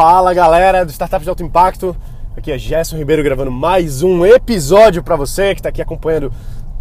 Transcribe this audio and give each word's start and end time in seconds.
Fala 0.00 0.32
galera 0.32 0.84
do 0.84 0.92
Startups 0.92 1.24
de 1.24 1.28
Alto 1.28 1.42
Impacto, 1.42 1.96
aqui 2.36 2.52
é 2.52 2.56
Gerson 2.56 2.96
Ribeiro 2.96 3.20
gravando 3.20 3.50
mais 3.50 4.00
um 4.00 4.24
episódio 4.24 5.02
para 5.02 5.16
você 5.16 5.56
que 5.56 5.58
está 5.58 5.70
aqui 5.70 5.82
acompanhando 5.82 6.32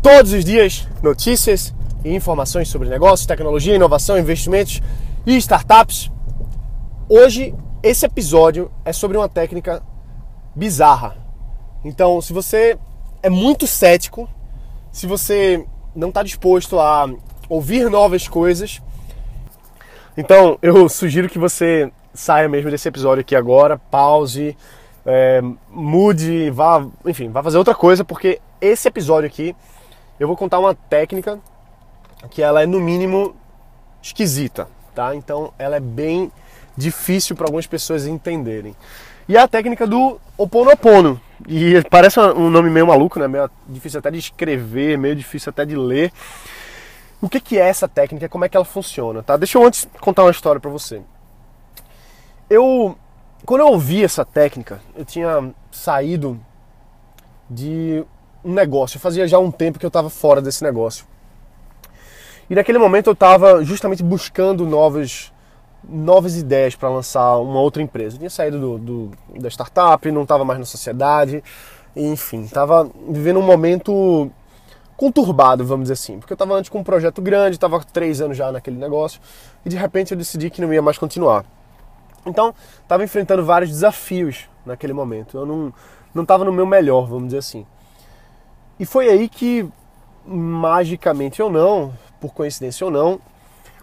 todos 0.03 0.33
os 0.33 0.45
dias 0.45 0.87
notícias 1.01 1.73
e 2.05 2.13
informações 2.13 2.69
sobre 2.69 2.87
negócios, 2.87 3.25
tecnologia, 3.25 3.73
inovação, 3.73 4.19
investimentos 4.19 4.83
e 5.25 5.35
startups. 5.37 6.11
Hoje 7.09 7.55
esse 7.81 8.05
episódio 8.05 8.71
é 8.85 8.93
sobre 8.93 9.17
uma 9.17 9.27
técnica 9.27 9.81
bizarra. 10.55 11.17
Então, 11.83 12.21
se 12.21 12.31
você 12.31 12.77
é 13.23 13.31
muito 13.31 13.65
cético, 13.65 14.29
se 14.91 15.07
você 15.07 15.65
não 15.95 16.09
está 16.09 16.21
disposto 16.21 16.79
a 16.79 17.09
ouvir 17.49 17.89
novas 17.89 18.27
coisas, 18.27 18.79
então 20.15 20.59
eu 20.61 20.87
sugiro 20.87 21.27
que 21.27 21.39
você 21.39 21.91
saia 22.17 22.49
mesmo 22.49 22.71
desse 22.71 22.87
episódio 22.87 23.21
aqui 23.21 23.35
agora, 23.35 23.77
pause, 23.77 24.57
é, 25.05 25.41
mude, 25.69 26.49
vá, 26.49 26.85
enfim, 27.05 27.29
vá 27.29 27.43
fazer 27.43 27.57
outra 27.57 27.75
coisa, 27.75 28.03
porque 28.03 28.41
esse 28.59 28.87
episódio 28.87 29.27
aqui 29.27 29.55
eu 30.19 30.27
vou 30.27 30.35
contar 30.35 30.59
uma 30.59 30.73
técnica 30.73 31.39
que 32.31 32.41
ela 32.41 32.63
é 32.63 32.65
no 32.65 32.79
mínimo 32.79 33.35
esquisita, 34.01 34.67
tá? 34.95 35.15
Então 35.15 35.53
ela 35.59 35.75
é 35.75 35.79
bem 35.79 36.31
difícil 36.75 37.35
para 37.35 37.45
algumas 37.45 37.67
pessoas 37.67 38.07
entenderem. 38.07 38.75
E 39.29 39.37
é 39.37 39.39
a 39.39 39.47
técnica 39.47 39.85
do 39.85 40.19
Oponopono. 40.37 41.21
E 41.47 41.83
parece 41.89 42.19
um 42.19 42.49
nome 42.49 42.69
meio 42.69 42.87
maluco, 42.87 43.19
né? 43.19 43.27
Meio 43.27 43.49
difícil 43.67 43.99
até 43.99 44.09
de 44.09 44.17
escrever, 44.17 44.97
meio 44.97 45.15
difícil 45.15 45.51
até 45.51 45.65
de 45.65 45.75
ler. 45.75 46.11
O 47.21 47.29
que, 47.29 47.39
que 47.39 47.59
é 47.59 47.67
essa 47.67 47.87
técnica? 47.87 48.29
Como 48.29 48.45
é 48.45 48.49
que 48.49 48.57
ela 48.57 48.65
funciona? 48.65 49.21
Tá? 49.21 49.37
Deixa 49.37 49.57
eu 49.57 49.65
antes 49.65 49.87
contar 49.99 50.23
uma 50.23 50.31
história 50.31 50.59
para 50.59 50.71
você. 50.71 51.01
Eu, 52.49 52.97
quando 53.45 53.61
eu 53.61 53.67
ouvi 53.67 54.03
essa 54.03 54.23
técnica, 54.23 54.79
eu 54.95 55.03
tinha 55.03 55.53
saído 55.69 56.39
de 57.49 58.05
um 58.43 58.53
negócio. 58.53 58.99
Fazia 58.99 59.27
já 59.27 59.37
um 59.37 59.51
tempo 59.51 59.77
que 59.77 59.85
eu 59.85 59.89
estava 59.89 60.09
fora 60.09 60.41
desse 60.41 60.63
negócio. 60.63 61.05
E 62.49 62.55
naquele 62.55 62.77
momento 62.77 63.07
eu 63.07 63.13
estava 63.13 63.63
justamente 63.65 64.01
buscando 64.01 64.65
novas, 64.65 65.33
novas 65.83 66.37
ideias 66.37 66.73
para 66.73 66.87
lançar 66.87 67.37
uma 67.37 67.59
outra 67.59 67.83
empresa. 67.83 68.15
Eu 68.15 68.19
tinha 68.19 68.29
saído 68.29 68.59
do, 68.59 68.77
do 68.77 69.11
da 69.41 69.49
startup, 69.49 70.09
não 70.09 70.23
estava 70.23 70.45
mais 70.45 70.57
na 70.57 70.65
sociedade, 70.65 71.43
enfim, 71.93 72.43
estava 72.43 72.89
vivendo 73.09 73.39
um 73.39 73.45
momento 73.45 74.31
conturbado, 74.95 75.65
vamos 75.65 75.83
dizer 75.83 75.93
assim. 75.93 76.19
Porque 76.19 76.31
eu 76.31 76.35
estava 76.35 76.53
antes 76.53 76.69
com 76.69 76.79
um 76.79 76.83
projeto 76.83 77.21
grande, 77.21 77.57
estava 77.57 77.83
três 77.83 78.21
anos 78.21 78.37
já 78.37 78.49
naquele 78.53 78.77
negócio, 78.77 79.19
e 79.65 79.69
de 79.69 79.75
repente 79.75 80.13
eu 80.13 80.17
decidi 80.17 80.49
que 80.49 80.61
não 80.61 80.73
ia 80.73 80.81
mais 80.81 80.97
continuar. 80.97 81.43
Então, 82.27 82.53
estava 82.81 83.03
enfrentando 83.03 83.43
vários 83.43 83.69
desafios 83.69 84.49
naquele 84.65 84.93
momento. 84.93 85.37
Eu 85.37 85.45
não 85.45 85.73
não 86.13 86.23
estava 86.23 86.43
no 86.43 86.51
meu 86.51 86.65
melhor, 86.65 87.07
vamos 87.07 87.25
dizer 87.25 87.37
assim. 87.37 87.65
E 88.79 88.85
foi 88.85 89.07
aí 89.07 89.29
que, 89.29 89.67
magicamente 90.25 91.41
ou 91.41 91.49
não, 91.49 91.93
por 92.19 92.33
coincidência 92.33 92.85
ou 92.85 92.91
não, 92.91 93.19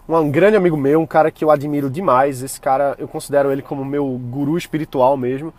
um 0.07 0.29
grande 0.29 0.55
amigo 0.55 0.77
meu, 0.77 1.01
um 1.01 1.05
cara 1.05 1.31
que 1.31 1.43
eu 1.43 1.49
admiro 1.49 1.89
demais, 1.89 2.43
esse 2.43 2.59
cara 2.59 2.95
eu 2.99 3.07
considero 3.07 3.51
ele 3.51 3.61
como 3.61 3.83
meu 3.83 4.05
guru 4.05 4.57
espiritual 4.57 5.17
mesmo, 5.17 5.53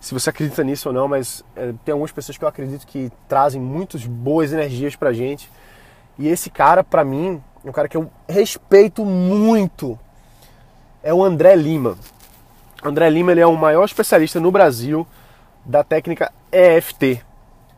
se 0.00 0.12
você 0.12 0.30
acredita 0.30 0.62
nisso 0.64 0.88
ou 0.88 0.94
não, 0.94 1.08
mas 1.08 1.44
é, 1.56 1.72
tem 1.84 1.92
algumas 1.92 2.12
pessoas 2.12 2.36
que 2.36 2.44
eu 2.44 2.48
acredito 2.48 2.86
que 2.86 3.10
trazem 3.28 3.60
muitas 3.60 4.04
boas 4.04 4.52
energias 4.52 4.96
pra 4.96 5.12
gente. 5.12 5.50
E 6.18 6.28
esse 6.28 6.50
cara, 6.50 6.84
pra 6.84 7.04
mim, 7.04 7.42
é 7.64 7.68
um 7.68 7.72
cara 7.72 7.88
que 7.88 7.96
eu 7.96 8.10
respeito 8.28 9.04
muito. 9.04 9.98
É 11.02 11.12
o 11.14 11.24
André 11.24 11.56
Lima. 11.56 11.96
André 12.84 13.08
Lima 13.08 13.32
ele 13.32 13.40
é 13.40 13.46
o 13.46 13.56
maior 13.56 13.84
especialista 13.84 14.38
no 14.38 14.50
Brasil 14.50 15.06
da 15.64 15.82
técnica 15.82 16.30
EFT, 16.52 17.24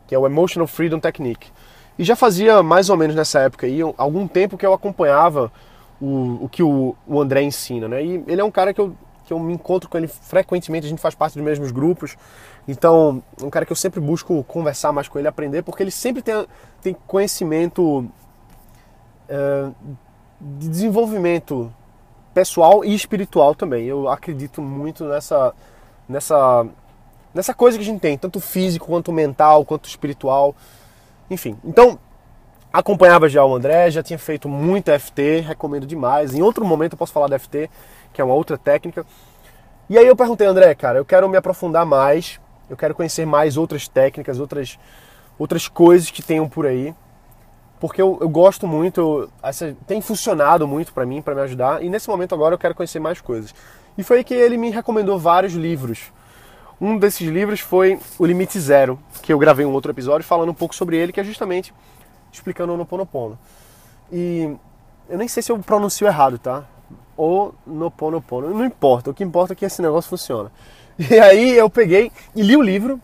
que 0.07 0.15
é 0.15 0.19
o 0.19 0.27
Emotional 0.27 0.67
Freedom 0.67 0.99
Technique. 0.99 1.53
E 1.97 2.05
já 2.05 2.17
fazia 2.17 2.63
mais 2.63 2.91
ou 2.91 2.97
menos 2.97 3.15
nessa 3.15 3.41
época 3.41 3.67
aí, 3.67 3.81
algum 3.97 4.27
tempo 4.27 4.59
que 4.59 4.67
eu 4.67 4.73
acompanhava 4.73 5.53
o, 6.01 6.45
o 6.45 6.49
que 6.49 6.63
o, 6.63 6.97
o 7.07 7.21
André 7.21 7.43
ensina, 7.43 7.89
né? 7.89 8.05
E 8.05 8.25
ele 8.27 8.41
é 8.41 8.45
um 8.45 8.51
cara 8.51 8.75
que 8.75 8.81
eu 8.81 8.95
que 9.27 9.33
eu 9.33 9.41
me 9.41 9.53
encontro 9.53 9.91
com 9.91 9.99
ele 9.99 10.07
frequentemente, 10.07 10.87
a 10.87 10.89
gente 10.89 11.03
faz 11.03 11.13
parte 11.13 11.35
dos 11.35 11.43
mesmos 11.43 11.73
grupos. 11.73 12.17
Então, 12.67 13.23
é 13.43 13.45
um 13.45 13.51
cara 13.51 13.67
que 13.67 13.73
eu 13.73 13.77
sempre 13.77 14.01
busco 14.01 14.45
conversar 14.45 14.93
mais 14.93 15.09
com 15.09 15.19
ele, 15.19 15.27
aprender, 15.27 15.63
porque 15.63 15.83
ele 15.83 15.91
sempre 15.91 16.23
tem, 16.23 16.47
tem 16.81 16.97
conhecimento 17.09 18.09
uh, 19.29 19.75
de 20.41 20.69
desenvolvimento 20.69 21.73
pessoal 22.37 22.85
e 22.85 22.95
espiritual 22.95 23.55
também. 23.55 23.87
Eu 23.87 24.11
acredito 24.11 24.61
muito 24.61 25.05
nessa, 25.07 25.55
nessa, 26.07 26.67
nessa 27.33 27.55
coisa 27.55 27.79
que 27.79 27.83
a 27.83 27.87
gente 27.87 27.99
tem, 27.99 28.19
tanto 28.19 28.41
físico 28.41 28.89
quanto 28.89 29.11
mental, 29.11 29.65
quanto 29.65 29.89
espiritual. 29.89 30.55
Enfim, 31.31 31.57
então 31.65 31.99
acompanhava 32.71 33.27
já 33.27 33.43
o 33.43 33.55
André, 33.55 33.91
já 33.91 34.03
tinha 34.03 34.19
feito 34.19 34.51
muito 34.51 34.91
FT, 34.91 35.41
recomendo 35.41 35.87
demais. 35.87 36.35
Em 36.35 36.43
outro 36.43 36.63
momento 36.63 36.93
eu 36.93 36.99
posso 36.99 37.15
falar 37.15 37.29
da 37.29 37.39
FT, 37.39 37.71
que 38.13 38.21
é 38.21 38.25
uma 38.25 38.35
outra 38.35 38.59
técnica. 38.59 39.07
E 39.89 39.97
aí 39.97 40.07
eu 40.07 40.15
perguntei, 40.15 40.47
André, 40.47 40.75
cara, 40.75 40.99
eu 40.99 41.07
quero 41.07 41.27
me 41.31 41.39
aprofundar 41.39 41.87
mais, 41.87 42.39
eu 42.69 42.77
quero 42.77 42.95
conhecer 42.95 43.25
mais 43.25 43.57
outras 43.57 43.89
técnicas, 43.89 44.39
outras, 44.39 44.79
outras 45.39 45.69
coisas 45.69 46.11
que 46.11 46.23
tenham 46.23 46.47
por 46.51 46.67
aí, 46.67 46.95
porque 47.81 48.01
eu, 48.01 48.19
eu 48.21 48.29
gosto 48.29 48.67
muito, 48.67 49.29
essa, 49.43 49.77
tem 49.87 50.01
funcionado 50.01 50.67
muito 50.67 50.93
para 50.93 51.05
mim, 51.05 51.21
para 51.21 51.35
me 51.35 51.41
ajudar, 51.43 51.83
e 51.83 51.89
nesse 51.89 52.09
momento 52.09 52.35
agora 52.35 52.55
eu 52.55 52.59
quero 52.59 52.75
conhecer 52.75 52.99
mais 53.01 53.21
coisas. 53.21 53.55
E 53.97 54.03
foi 54.03 54.19
aí 54.19 54.25
que 54.25 54.35
ele 54.35 54.57
me 54.57 54.71
recomendou 54.71 55.19
vários 55.19 55.55
livros. 55.55 56.13
Um 56.81 56.99
desses 56.99 57.27
livros 57.27 57.61
foi 57.61 57.99
O 58.19 58.27
Limite 58.27 58.61
Zero, 58.61 58.99
que 59.23 59.33
eu 59.33 59.39
gravei 59.39 59.65
um 59.65 59.73
outro 59.73 59.91
episódio 59.91 60.27
falando 60.27 60.51
um 60.51 60.55
pouco 60.55 60.75
sobre 60.75 60.97
ele, 60.97 61.13
que 61.13 61.21
é 61.21 61.25
justamente 61.25 61.73
explicando 62.31 62.75
o 62.75 62.77
Noponopono. 62.77 63.39
E 64.13 64.55
eu 65.09 65.17
nem 65.17 65.29
sei 65.29 65.43
se 65.43 65.51
eu 65.51 65.59
pronuncio 65.59 66.07
errado, 66.07 66.39
tá? 66.39 66.65
ou 67.17 67.55
no 67.67 67.91
pono 67.91 68.21
pono. 68.21 68.51
Não 68.51 68.65
importa, 68.65 69.11
o 69.11 69.15
que 69.15 69.25
importa 69.25 69.55
é 69.55 69.57
que 69.57 69.65
esse 69.65 69.81
negócio 69.81 70.09
funciona. 70.09 70.53
E 70.99 71.19
aí 71.19 71.55
eu 71.55 71.69
peguei 71.69 72.11
e 72.35 72.41
li 72.41 72.57
o 72.57 72.63
livro, 72.63 72.99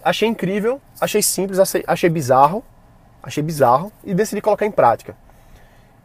achei 0.00 0.28
incrível, 0.28 0.80
achei 1.00 1.20
simples, 1.20 1.58
achei 1.58 2.08
bizarro, 2.08 2.62
achei 3.22 3.42
bizarro 3.42 3.92
e 4.04 4.14
decidi 4.14 4.40
colocar 4.40 4.66
em 4.66 4.70
prática. 4.70 5.16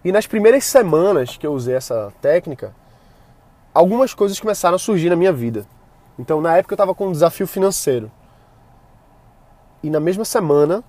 E 0.03 0.11
nas 0.11 0.27
primeiras 0.27 0.63
semanas 0.63 1.35
que 1.35 1.45
eu 1.45 1.53
usei 1.53 1.75
essa 1.75 2.13
técnica, 2.21 2.73
algumas 3.73 4.13
coisas 4.13 4.39
começaram 4.39 4.75
a 4.75 4.79
surgir 4.79 5.09
na 5.09 5.15
minha 5.15 5.33
vida. 5.33 5.65
Então, 6.19 6.41
na 6.41 6.57
época 6.57 6.73
eu 6.73 6.75
estava 6.75 6.95
com 6.95 7.07
um 7.07 7.11
desafio 7.11 7.47
financeiro. 7.47 8.11
E 9.83 9.89
na 9.89 9.99
mesma 9.99 10.25
semana 10.25 10.83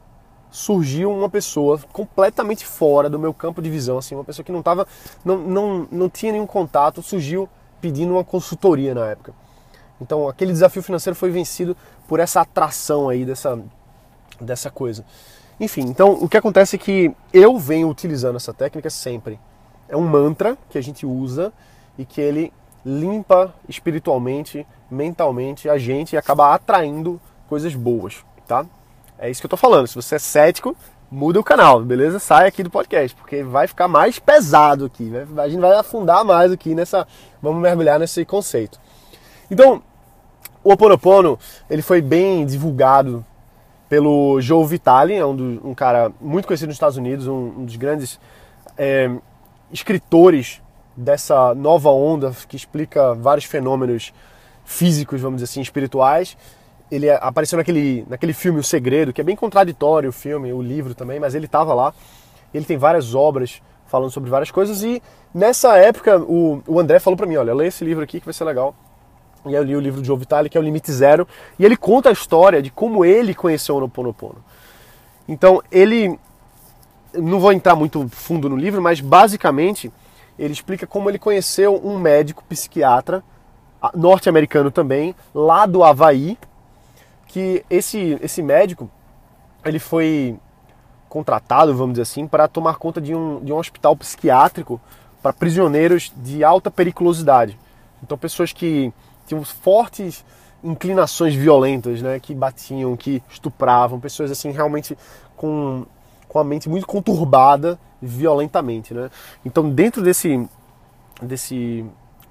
surgiu 0.50 1.12
uma 1.12 1.28
pessoa 1.28 1.78
completamente 1.93 2.65
fora 2.65 3.10
do 3.10 3.19
meu 3.19 3.34
campo 3.34 3.60
de 3.60 3.69
visão, 3.69 3.99
assim, 3.99 4.15
uma 4.15 4.25
pessoa 4.25 4.45
que 4.45 4.53
não 4.53 4.62
tava, 4.62 4.87
não, 5.25 5.39
não, 5.39 5.89
não 5.91 6.09
tinha 6.09 6.33
nenhum 6.33 6.47
contato, 6.47 7.03
surgiu 7.03 7.49
pedindo 7.81 8.12
uma 8.12 8.25
consultoria 8.25 8.95
na 8.95 9.06
época. 9.06 9.34
Então 10.00 10.28
aquele 10.28 10.53
desafio 10.53 10.83
financeiro 10.83 11.15
foi 11.15 11.31
vencido 11.31 11.77
por 12.06 12.21
essa 12.21 12.41
atração 12.41 13.09
aí 13.09 13.25
dessa, 13.25 13.59
dessa 14.41 14.71
coisa. 14.71 15.05
Enfim, 15.61 15.83
então 15.83 16.13
o 16.13 16.29
que 16.29 16.37
acontece 16.37 16.77
é 16.77 16.79
que 16.79 17.13
eu 17.33 17.59
venho 17.59 17.89
utilizando 17.89 18.37
essa 18.37 18.55
técnica 18.55 18.89
sempre. 18.91 19.41
É 19.89 19.97
um 19.97 20.07
mantra 20.07 20.57
que 20.71 20.79
a 20.79 20.83
gente 20.83 21.05
usa 21.05 21.53
e 21.97 22.05
que 22.05 22.21
ele 22.21 22.53
limpa 22.85 23.55
espiritualmente, 23.69 24.67
mentalmente 24.91 25.69
a 25.69 25.77
gente 25.77 26.13
e 26.13 26.17
acaba 26.17 26.55
atraindo 26.55 27.21
coisas 27.49 27.75
boas, 27.75 28.25
tá? 28.47 28.65
É 29.19 29.29
isso 29.29 29.41
que 29.41 29.47
eu 29.47 29.51
tô 29.51 29.57
falando. 29.57 29.89
Se 29.89 29.97
você 29.97 30.15
é 30.15 30.19
cético, 30.19 30.77
muda 31.11 31.41
o 31.41 31.45
canal, 31.45 31.83
beleza? 31.83 32.19
Sai 32.19 32.47
aqui 32.47 32.63
do 32.63 32.71
podcast, 32.71 33.17
porque 33.17 33.43
vai 33.43 33.67
ficar 33.67 33.89
mais 33.89 34.19
pesado 34.19 34.85
aqui. 34.85 35.05
Né? 35.05 35.27
A 35.39 35.49
gente 35.49 35.61
vai 35.61 35.73
afundar 35.77 36.25
mais 36.25 36.53
aqui 36.53 36.75
nessa. 36.75 37.07
Vamos 37.43 37.61
mergulhar 37.61 37.99
nesse 37.99 38.25
conceito. 38.25 38.79
Então, 39.51 39.83
o 40.63 40.72
Oponopono, 40.72 41.39
ele 41.69 41.83
foi 41.83 42.01
bem 42.01 42.47
divulgado 42.47 43.25
pelo 43.89 44.41
Joe 44.41 44.67
Vitale, 44.67 45.15
é 45.15 45.25
um, 45.25 45.35
do, 45.35 45.69
um 45.69 45.75
cara 45.75 46.13
muito 46.21 46.47
conhecido 46.47 46.69
nos 46.69 46.77
Estados 46.77 46.97
Unidos, 46.97 47.27
um, 47.27 47.53
um 47.59 47.65
dos 47.65 47.77
grandes 47.77 48.21
é, 48.77 49.11
escritores 49.73 50.61
dessa 50.97 51.55
nova 51.55 51.91
onda 51.91 52.33
que 52.49 52.57
explica 52.57 53.15
vários 53.15 53.45
fenômenos 53.45 54.13
físicos, 54.65 55.21
vamos 55.21 55.41
dizer 55.41 55.51
assim, 55.51 55.61
espirituais 55.61 56.37
ele 56.91 57.11
apareceu 57.11 57.57
naquele, 57.57 58.05
naquele 58.09 58.33
filme 58.33 58.59
O 58.59 58.65
Segredo, 58.65 59.13
que 59.13 59.21
é 59.21 59.25
bem 59.25 59.37
contraditório 59.37 60.09
o 60.09 60.13
filme, 60.13 60.53
o 60.53 60.63
livro 60.63 60.95
também, 60.95 61.21
mas 61.21 61.35
ele 61.35 61.47
estava 61.47 61.75
lá. 61.75 61.93
Ele 62.53 62.65
tem 62.65 62.79
várias 62.79 63.15
obras 63.15 63.63
falando 63.87 64.11
sobre 64.11 64.31
várias 64.31 64.51
coisas 64.51 64.83
e 64.83 65.03
nessa 65.35 65.77
época 65.77 66.19
o, 66.19 66.63
o 66.67 66.79
André 66.79 66.99
falou 66.99 67.17
para 67.17 67.27
mim, 67.27 67.37
olha, 67.37 67.55
lê 67.55 67.67
esse 67.67 67.85
livro 67.85 68.03
aqui 68.03 68.21
que 68.21 68.27
vai 68.27 68.35
ser 68.35 68.45
legal. 68.45 68.75
E 69.47 69.55
eu 69.55 69.63
li 69.63 69.77
o 69.77 69.81
livro 69.81 70.01
de 70.01 70.07
Joe 70.07 70.19
Vitale, 70.19 70.49
que 70.49 70.59
é 70.59 70.61
o 70.61 70.65
Limite 70.65 70.93
Zero, 70.93 71.27
e 71.59 71.65
ele 71.65 71.77
conta 71.77 72.09
a 72.09 72.13
história 72.13 72.61
de 72.61 72.71
como 72.71 73.05
ele 73.05 73.35
conheceu 73.35 73.77
o 73.77 73.81
Noponopono. 73.81 74.45
Então, 75.29 75.63
ele 75.71 76.19
não 77.15 77.41
vou 77.41 77.53
entrar 77.53 77.75
muito 77.75 78.09
fundo 78.09 78.49
no 78.49 78.57
livro, 78.57 78.83
mas 78.83 79.01
basicamente 79.01 79.93
ele 80.39 80.53
explica 80.53 80.87
como 80.87 81.09
ele 81.11 81.19
conheceu 81.19 81.81
um 81.85 81.99
médico 81.99 82.45
psiquiatra 82.45 83.23
norte-americano 83.95 84.71
também, 84.71 85.15
lá 85.35 85.67
do 85.67 85.85
Havaí, 85.85 86.37
que 87.27 87.65
esse, 87.71 88.19
esse 88.21 88.43
médico 88.43 88.91
ele 89.65 89.79
foi 89.79 90.37
contratado, 91.09 91.75
vamos 91.75 91.95
dizer 91.95 92.03
assim, 92.03 92.27
para 92.27 92.49
tomar 92.49 92.77
conta 92.77 93.01
de 93.01 93.15
um, 93.15 93.41
de 93.41 93.53
um 93.53 93.57
hospital 93.57 93.97
psiquiátrico 93.97 94.81
para 95.23 95.33
prisioneiros 95.33 96.13
de 96.17 96.45
alta 96.45 96.71
periculosidade. 96.71 97.59
Então, 98.03 98.17
pessoas 98.17 98.53
que 98.53 98.93
tinham 99.28 99.45
fortes 99.45 100.25
inclinações 100.63 101.34
violentas, 101.34 102.03
né, 102.03 102.19
que 102.19 102.34
batiam, 102.34 102.97
que 102.97 103.22
estupravam, 103.30 104.01
pessoas 104.01 104.30
assim 104.30 104.51
realmente 104.51 104.98
com, 105.36 105.86
com 106.28 106.39
a 106.39 106.45
mente 106.45 106.69
muito 106.69 106.86
conturbada 106.86 107.78
violentamente, 108.03 108.92
né? 108.95 109.10
Então, 109.45 109.69
dentro 109.71 110.03
desse 110.03 110.48
desse 111.21 111.84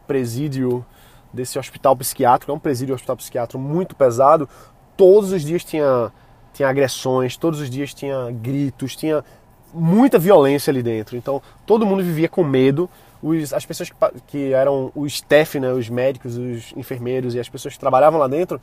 presídio, 0.06 0.86
desse 1.32 1.60
hospital 1.60 1.96
psiquiátrico, 1.96 2.52
é 2.52 2.56
um 2.56 2.60
presídio 2.60 2.96
hospital 2.96 3.18
psiquiátrico 3.18 3.62
muito 3.62 3.96
pesado, 3.96 4.48
todos 4.96 5.32
os 5.32 5.42
dias 5.42 5.64
tinha 5.64 6.12
tinha 6.54 6.70
agressões, 6.70 7.38
todos 7.38 7.60
os 7.60 7.70
dias 7.70 7.94
tinha 7.94 8.32
gritos, 8.32 8.96
tinha 8.96 9.24
muita 9.72 10.18
violência 10.18 10.72
ali 10.72 10.82
dentro. 10.82 11.16
Então 11.16 11.42
todo 11.66 11.86
mundo 11.86 12.04
vivia 12.04 12.28
com 12.28 12.44
medo. 12.44 12.90
Os, 13.22 13.54
as 13.54 13.66
pessoas 13.66 13.90
que, 13.90 13.96
que 14.28 14.54
eram 14.54 14.92
o 14.96 15.06
staff, 15.06 15.60
né, 15.60 15.72
os 15.72 15.90
médicos, 15.90 16.38
os 16.38 16.74
enfermeiros 16.76 17.36
e 17.36 17.40
as 17.40 17.50
pessoas 17.50 17.74
que 17.74 17.80
trabalhavam 17.80 18.20
lá 18.20 18.28
dentro, 18.28 18.62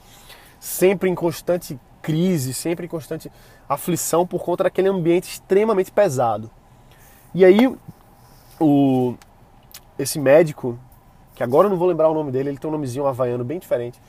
sempre 0.61 1.11
em 1.11 1.15
constante 1.15 1.79
crise, 2.01 2.55
sempre 2.55 2.87
em 2.87 2.89
constante 2.89 3.31
aflição 3.69 4.27
por 4.27 4.43
conta 4.43 4.65
daquele 4.65 4.89
ambiente 4.89 5.25
extremamente 5.25 5.91
pesado. 5.91 6.51
E 7.35 7.45
aí 7.45 7.75
o, 8.61 9.15
esse 9.99 10.19
médico, 10.19 10.79
que 11.35 11.43
agora 11.43 11.67
eu 11.67 11.71
não 11.71 11.77
vou 11.77 11.89
lembrar 11.89 12.09
o 12.09 12.15
nome 12.15 12.31
dele, 12.31 12.51
ele 12.51 12.59
tem 12.59 12.69
um 12.69 12.73
nomezinho 12.73 13.07
havaiano 13.07 13.45
bem 13.45 13.59
diferente 13.59 14.01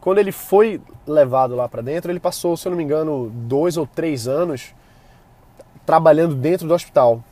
quando 0.00 0.18
ele 0.18 0.32
foi 0.32 0.80
levado 1.06 1.54
lá 1.54 1.68
para 1.68 1.82
dentro, 1.82 2.10
ele 2.10 2.18
passou, 2.18 2.56
se 2.56 2.66
eu 2.66 2.70
não 2.70 2.76
me 2.76 2.82
engano, 2.82 3.30
dois 3.30 3.76
ou 3.76 3.86
três 3.86 4.26
anos 4.26 4.74
trabalhando 5.84 6.34
dentro 6.34 6.66
do 6.66 6.72
hospital. 6.74 7.22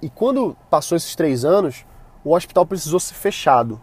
E 0.00 0.08
quando 0.08 0.56
passou 0.70 0.96
esses 0.96 1.16
três 1.16 1.44
anos, 1.44 1.84
o 2.24 2.34
hospital 2.34 2.64
precisou 2.64 2.98
ser 2.98 3.14
fechado, 3.14 3.80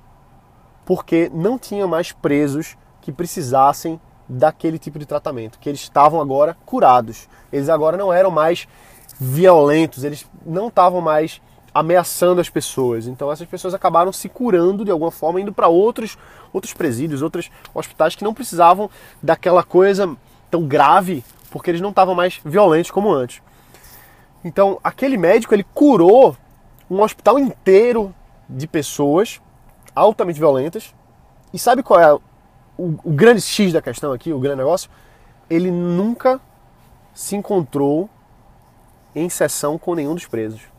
porque 0.85 1.29
não 1.33 1.59
tinha 1.59 1.87
mais 1.87 2.11
presos 2.11 2.75
que 3.01 3.11
precisassem 3.11 3.99
daquele 4.27 4.79
tipo 4.79 4.97
de 4.97 5.05
tratamento, 5.05 5.59
que 5.59 5.69
eles 5.69 5.81
estavam 5.81 6.21
agora 6.21 6.57
curados. 6.65 7.27
Eles 7.51 7.69
agora 7.69 7.97
não 7.97 8.13
eram 8.13 8.31
mais 8.31 8.67
violentos, 9.19 10.03
eles 10.03 10.25
não 10.45 10.67
estavam 10.67 11.01
mais 11.01 11.41
ameaçando 11.73 12.41
as 12.41 12.49
pessoas. 12.49 13.07
Então 13.07 13.31
essas 13.31 13.47
pessoas 13.47 13.73
acabaram 13.73 14.11
se 14.11 14.29
curando 14.29 14.83
de 14.85 14.91
alguma 14.91 15.11
forma, 15.11 15.39
indo 15.39 15.53
para 15.53 15.67
outros, 15.67 16.17
outros 16.51 16.73
presídios, 16.73 17.21
outros 17.21 17.49
hospitais 17.73 18.15
que 18.15 18.23
não 18.23 18.33
precisavam 18.33 18.89
daquela 19.21 19.63
coisa 19.63 20.15
tão 20.49 20.67
grave, 20.67 21.23
porque 21.49 21.69
eles 21.69 21.81
não 21.81 21.89
estavam 21.89 22.15
mais 22.15 22.39
violentos 22.43 22.91
como 22.91 23.11
antes. 23.11 23.41
Então 24.43 24.79
aquele 24.83 25.17
médico 25.17 25.53
ele 25.53 25.65
curou 25.73 26.35
um 26.89 27.01
hospital 27.01 27.39
inteiro 27.39 28.13
de 28.51 28.67
pessoas 28.67 29.41
altamente 29.95 30.39
violentas. 30.39 30.93
E 31.53 31.59
sabe 31.59 31.83
qual 31.83 31.99
é 31.99 32.13
o, 32.13 32.21
o 32.77 33.11
grande 33.11 33.41
X 33.41 33.73
da 33.73 33.81
questão 33.81 34.13
aqui, 34.13 34.31
o 34.31 34.39
grande 34.39 34.57
negócio? 34.57 34.89
Ele 35.49 35.71
nunca 35.71 36.39
se 37.13 37.35
encontrou 37.35 38.09
em 39.15 39.29
sessão 39.29 39.77
com 39.77 39.95
nenhum 39.95 40.13
dos 40.13 40.25
presos 40.25 40.71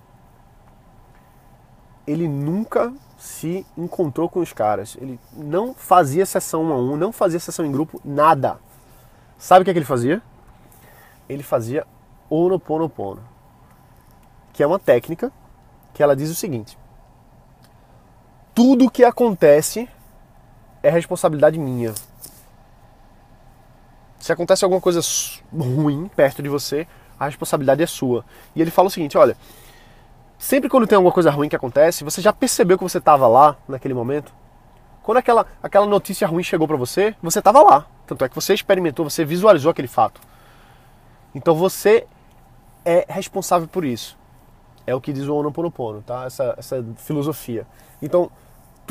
ele 2.07 2.29
nunca 2.29 2.93
se 3.17 3.67
encontrou 3.77 4.29
com 4.29 4.41
os 4.41 4.53
caras. 4.53 4.97
Ele 5.01 5.19
não 5.33 5.75
fazia 5.75 6.27
sessão 6.27 6.65
um 6.65 6.73
a 6.73 6.77
um, 6.77 6.97
não 6.97 7.13
fazia 7.13 7.39
sessão 7.39 7.65
em 7.65 7.73
grupo, 7.73 8.01
nada. 8.05 8.59
Sabe 9.39 9.63
o 9.63 9.65
que, 9.65 9.71
é 9.71 9.73
que 9.73 9.79
ele 9.79 9.87
fazia? 9.87 10.23
Ele 11.29 11.43
fazia 11.43 11.87
Onoponopono, 12.29 13.23
que 14.53 14.63
é 14.63 14.67
uma 14.67 14.79
técnica 14.79 15.33
que 15.95 16.03
ela 16.03 16.17
diz 16.17 16.31
o 16.31 16.35
seguinte: 16.35 16.77
tudo 18.55 18.91
que 18.91 19.05
acontece 19.05 19.89
é 20.83 20.91
responsabilidade 20.91 21.59
minha. 21.59 21.95
Se 24.19 24.33
acontece 24.33 24.65
alguma 24.65 24.81
coisa 24.81 25.01
ruim 25.53 26.09
perto 26.15 26.43
de 26.43 26.49
você, 26.49 26.87
a 27.19 27.27
responsabilidade 27.27 27.83
é 27.83 27.87
sua. 27.87 28.25
E 28.55 28.61
ele 28.61 28.71
fala 28.71 28.89
o 28.89 28.91
seguinte: 28.91 29.19
olha, 29.19 29.37
Sempre 30.43 30.69
quando 30.69 30.89
tem 30.89 30.97
alguma 30.97 31.13
coisa 31.13 31.31
ruim 31.31 31.49
que 31.49 31.55
acontece, 31.55 32.03
você 32.03 32.21
já 32.21 32.33
percebeu 32.33 32.77
que 32.77 32.83
você 32.83 32.99
estava 32.99 33.29
lá 33.29 33.57
naquele 33.69 33.95
momento? 33.95 34.35
Quando 35.01 35.19
aquela, 35.19 35.47
aquela 35.63 35.87
notícia 35.87 36.27
ruim 36.27 36.43
chegou 36.43 36.67
para 36.67 36.77
você, 36.77 37.15
você 37.23 37.39
estava 37.39 37.63
lá. 37.63 37.87
Tanto 38.09 38.25
é 38.25 38.29
que 38.29 38.35
você 38.35 38.53
experimentou, 38.53 39.09
você 39.09 39.25
visualizou 39.25 39.71
aquele 39.71 39.87
fato. 39.87 40.21
Então 41.33 41.55
você 41.55 42.09
é 42.85 43.07
responsável 43.09 43.69
por 43.69 43.85
isso. 43.85 44.19
É 44.85 44.93
o 44.93 45.01
que 45.01 45.13
diz 45.13 45.29
o 45.29 45.37
Honoponopono, 45.37 46.03
tá? 46.03 46.25
Essa, 46.25 46.57
essa 46.59 46.85
filosofia. 46.97 47.65
Então, 48.03 48.29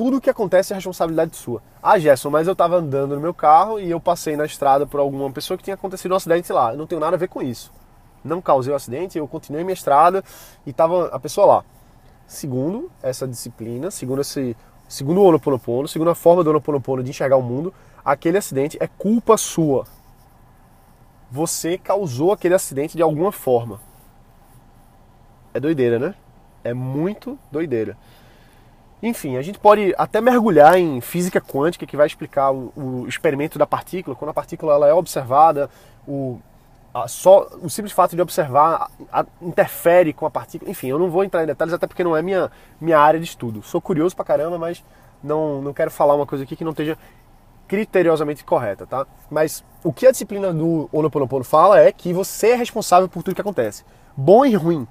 tudo 0.01 0.19
que 0.19 0.29
acontece 0.31 0.73
é 0.73 0.75
responsabilidade 0.75 1.35
sua. 1.35 1.61
Ah, 1.83 1.99
Gerson, 1.99 2.31
mas 2.31 2.47
eu 2.47 2.53
estava 2.53 2.77
andando 2.77 3.13
no 3.13 3.21
meu 3.21 3.35
carro 3.35 3.79
e 3.79 3.91
eu 3.91 3.99
passei 3.99 4.35
na 4.35 4.45
estrada 4.45 4.87
por 4.87 4.99
alguma 4.99 5.31
pessoa 5.31 5.57
que 5.57 5.63
tinha 5.63 5.75
acontecido 5.75 6.13
um 6.13 6.15
acidente 6.15 6.51
lá. 6.51 6.71
Eu 6.71 6.77
não 6.77 6.87
tenho 6.87 6.99
nada 6.99 7.15
a 7.15 7.19
ver 7.19 7.27
com 7.27 7.41
isso 7.41 7.71
não 8.23 8.41
causei 8.41 8.71
o 8.71 8.73
um 8.73 8.77
acidente, 8.77 9.17
eu 9.17 9.27
continuei 9.27 9.63
minha 9.63 9.73
estrada 9.73 10.23
e 10.65 10.69
estava 10.69 11.07
a 11.07 11.19
pessoa 11.19 11.47
lá. 11.47 11.65
Segundo 12.27 12.89
essa 13.01 13.27
disciplina, 13.27 13.91
segundo 13.91 14.21
esse, 14.21 14.55
segundo 14.87 15.21
o 15.21 15.25
Honoponopono, 15.25 15.87
segundo 15.87 16.11
a 16.11 16.15
forma 16.15 16.43
do 16.43 16.49
Honoponopono 16.49 17.03
de 17.03 17.09
enxergar 17.09 17.37
o 17.37 17.41
mundo, 17.41 17.73
aquele 18.03 18.37
acidente 18.37 18.77
é 18.79 18.87
culpa 18.87 19.37
sua. 19.37 19.85
Você 21.29 21.77
causou 21.77 22.31
aquele 22.31 22.53
acidente 22.53 22.95
de 22.95 23.03
alguma 23.03 23.31
forma. 23.31 23.79
É 25.53 25.59
doideira, 25.59 25.99
né? 25.99 26.15
É 26.63 26.73
muito 26.73 27.37
doideira. 27.51 27.97
Enfim, 29.01 29.35
a 29.37 29.41
gente 29.41 29.57
pode 29.57 29.95
até 29.97 30.21
mergulhar 30.21 30.77
em 30.77 31.01
física 31.01 31.41
quântica, 31.41 31.85
que 31.85 31.97
vai 31.97 32.05
explicar 32.05 32.51
o, 32.51 32.71
o 32.75 33.05
experimento 33.07 33.57
da 33.57 33.65
partícula. 33.65 34.15
Quando 34.15 34.29
a 34.29 34.33
partícula 34.33 34.73
ela 34.73 34.87
é 34.87 34.93
observada, 34.93 35.69
o 36.07 36.39
só 37.07 37.47
o 37.61 37.69
simples 37.69 37.93
fato 37.93 38.15
de 38.15 38.21
observar 38.21 38.91
a, 39.11 39.21
a, 39.21 39.25
interfere 39.41 40.11
com 40.11 40.25
a 40.25 40.29
partícula. 40.29 40.69
Enfim, 40.69 40.87
eu 40.87 40.99
não 40.99 41.09
vou 41.09 41.23
entrar 41.23 41.43
em 41.43 41.47
detalhes 41.47 41.73
até 41.73 41.87
porque 41.87 42.03
não 42.03 42.17
é 42.17 42.21
minha, 42.21 42.51
minha 42.79 42.99
área 42.99 43.19
de 43.19 43.25
estudo. 43.25 43.63
Sou 43.63 43.79
curioso 43.79 44.15
pra 44.15 44.25
caramba, 44.25 44.57
mas 44.57 44.83
não, 45.23 45.61
não 45.61 45.73
quero 45.73 45.89
falar 45.89 46.15
uma 46.15 46.25
coisa 46.25 46.43
aqui 46.43 46.55
que 46.55 46.63
não 46.63 46.71
esteja 46.71 46.97
criteriosamente 47.67 48.43
correta, 48.43 48.85
tá? 48.85 49.07
Mas 49.29 49.63
o 49.81 49.93
que 49.93 50.05
a 50.05 50.11
disciplina 50.11 50.53
do 50.53 50.89
Honoponopono 50.91 51.45
fala 51.45 51.79
é 51.79 51.91
que 51.91 52.11
você 52.11 52.49
é 52.49 52.55
responsável 52.55 53.07
por 53.07 53.23
tudo 53.23 53.35
que 53.35 53.41
acontece, 53.41 53.85
bom 54.15 54.45
e 54.45 54.53
ruim. 54.53 54.85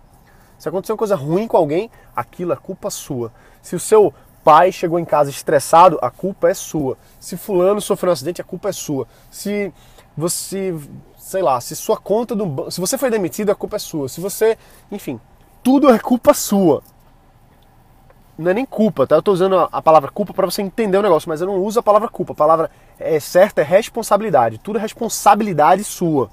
Se 0.59 0.69
acontecer 0.69 0.93
uma 0.93 0.99
coisa 0.99 1.15
ruim 1.15 1.47
com 1.47 1.59
alguém, 1.59 1.91
aquilo 2.17 2.53
é 2.53 2.57
culpa 2.57 2.89
sua. 2.89 3.33
Se 3.63 3.77
o 3.77 3.81
seu 3.81 4.13
pai 4.43 4.73
chegou 4.73 4.99
em 4.99 5.05
casa 5.05 5.31
estressado, 5.31 5.99
a 6.01 6.11
culpa 6.11 6.49
é 6.49 6.55
sua. 6.55 6.97
Se 7.19 7.37
fulano 7.37 7.81
sofreu 7.81 8.11
um 8.11 8.13
acidente, 8.13 8.41
a 8.41 8.45
culpa 8.45 8.71
é 8.71 8.73
sua. 8.73 9.07
Se 9.31 9.73
você 10.17 10.75
sei 11.31 11.43
lá, 11.43 11.61
se 11.61 11.77
sua 11.77 11.97
conta 11.97 12.35
do 12.35 12.45
banco. 12.45 12.71
Se 12.73 12.81
você 12.81 12.99
foi 12.99 13.09
demitido, 13.09 13.51
a 13.51 13.55
culpa 13.55 13.77
é 13.77 13.79
sua. 13.79 14.09
Se 14.09 14.21
você. 14.21 14.59
Enfim, 14.91 15.21
tudo 15.63 15.89
é 15.89 15.99
culpa 15.99 16.35
sua. 16.35 16.83
Não 18.37 18.51
é 18.51 18.55
nem 18.55 18.65
culpa, 18.65 19.07
tá? 19.07 19.15
Eu 19.15 19.23
tô 19.23 19.33
usando 19.33 19.69
a 19.71 19.83
palavra 19.83 20.11
culpa 20.11 20.33
para 20.33 20.47
você 20.47 20.63
entender 20.63 20.97
o 20.99 21.03
negócio, 21.03 21.29
mas 21.29 21.41
eu 21.41 21.47
não 21.47 21.57
uso 21.63 21.79
a 21.79 21.83
palavra 21.83 22.09
culpa. 22.09 22.33
A 22.33 22.37
palavra 22.37 22.71
é 22.99 23.21
certa 23.21 23.61
é 23.61 23.65
responsabilidade. 23.65 24.59
Tudo 24.59 24.79
é 24.79 24.83
responsabilidade 24.83 25.85
sua. 25.85 26.31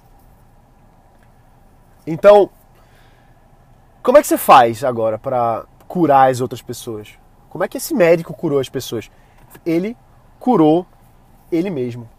Então, 2.06 2.50
como 4.02 4.18
é 4.18 4.22
que 4.22 4.28
você 4.28 4.38
faz 4.38 4.84
agora 4.84 5.20
para 5.20 5.66
curar 5.88 6.30
as 6.30 6.42
outras 6.42 6.62
pessoas? 6.62 7.10
Como 7.50 7.64
é 7.64 7.68
que 7.68 7.78
esse 7.78 7.94
médico 7.94 8.34
curou 8.34 8.60
as 8.60 8.70
pessoas? 8.70 9.10
Ele 9.66 9.96
curou 10.40 10.86
ele 11.52 11.70
mesmo 11.70 12.10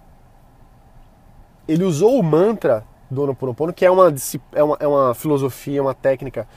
ele 1.68 1.84
usou 1.84 2.18
o 2.18 2.22
mantra 2.22 2.82
do 3.10 3.22
Ho'oponopono, 3.22 3.72
que 3.72 3.84
é 3.84 3.90
uma, 3.90 4.12
é 4.52 4.62
uma, 4.62 4.76
é 4.80 4.88
uma 4.88 5.14
filosofia, 5.14 5.82
uma 5.82 5.94
técnica 5.94 6.48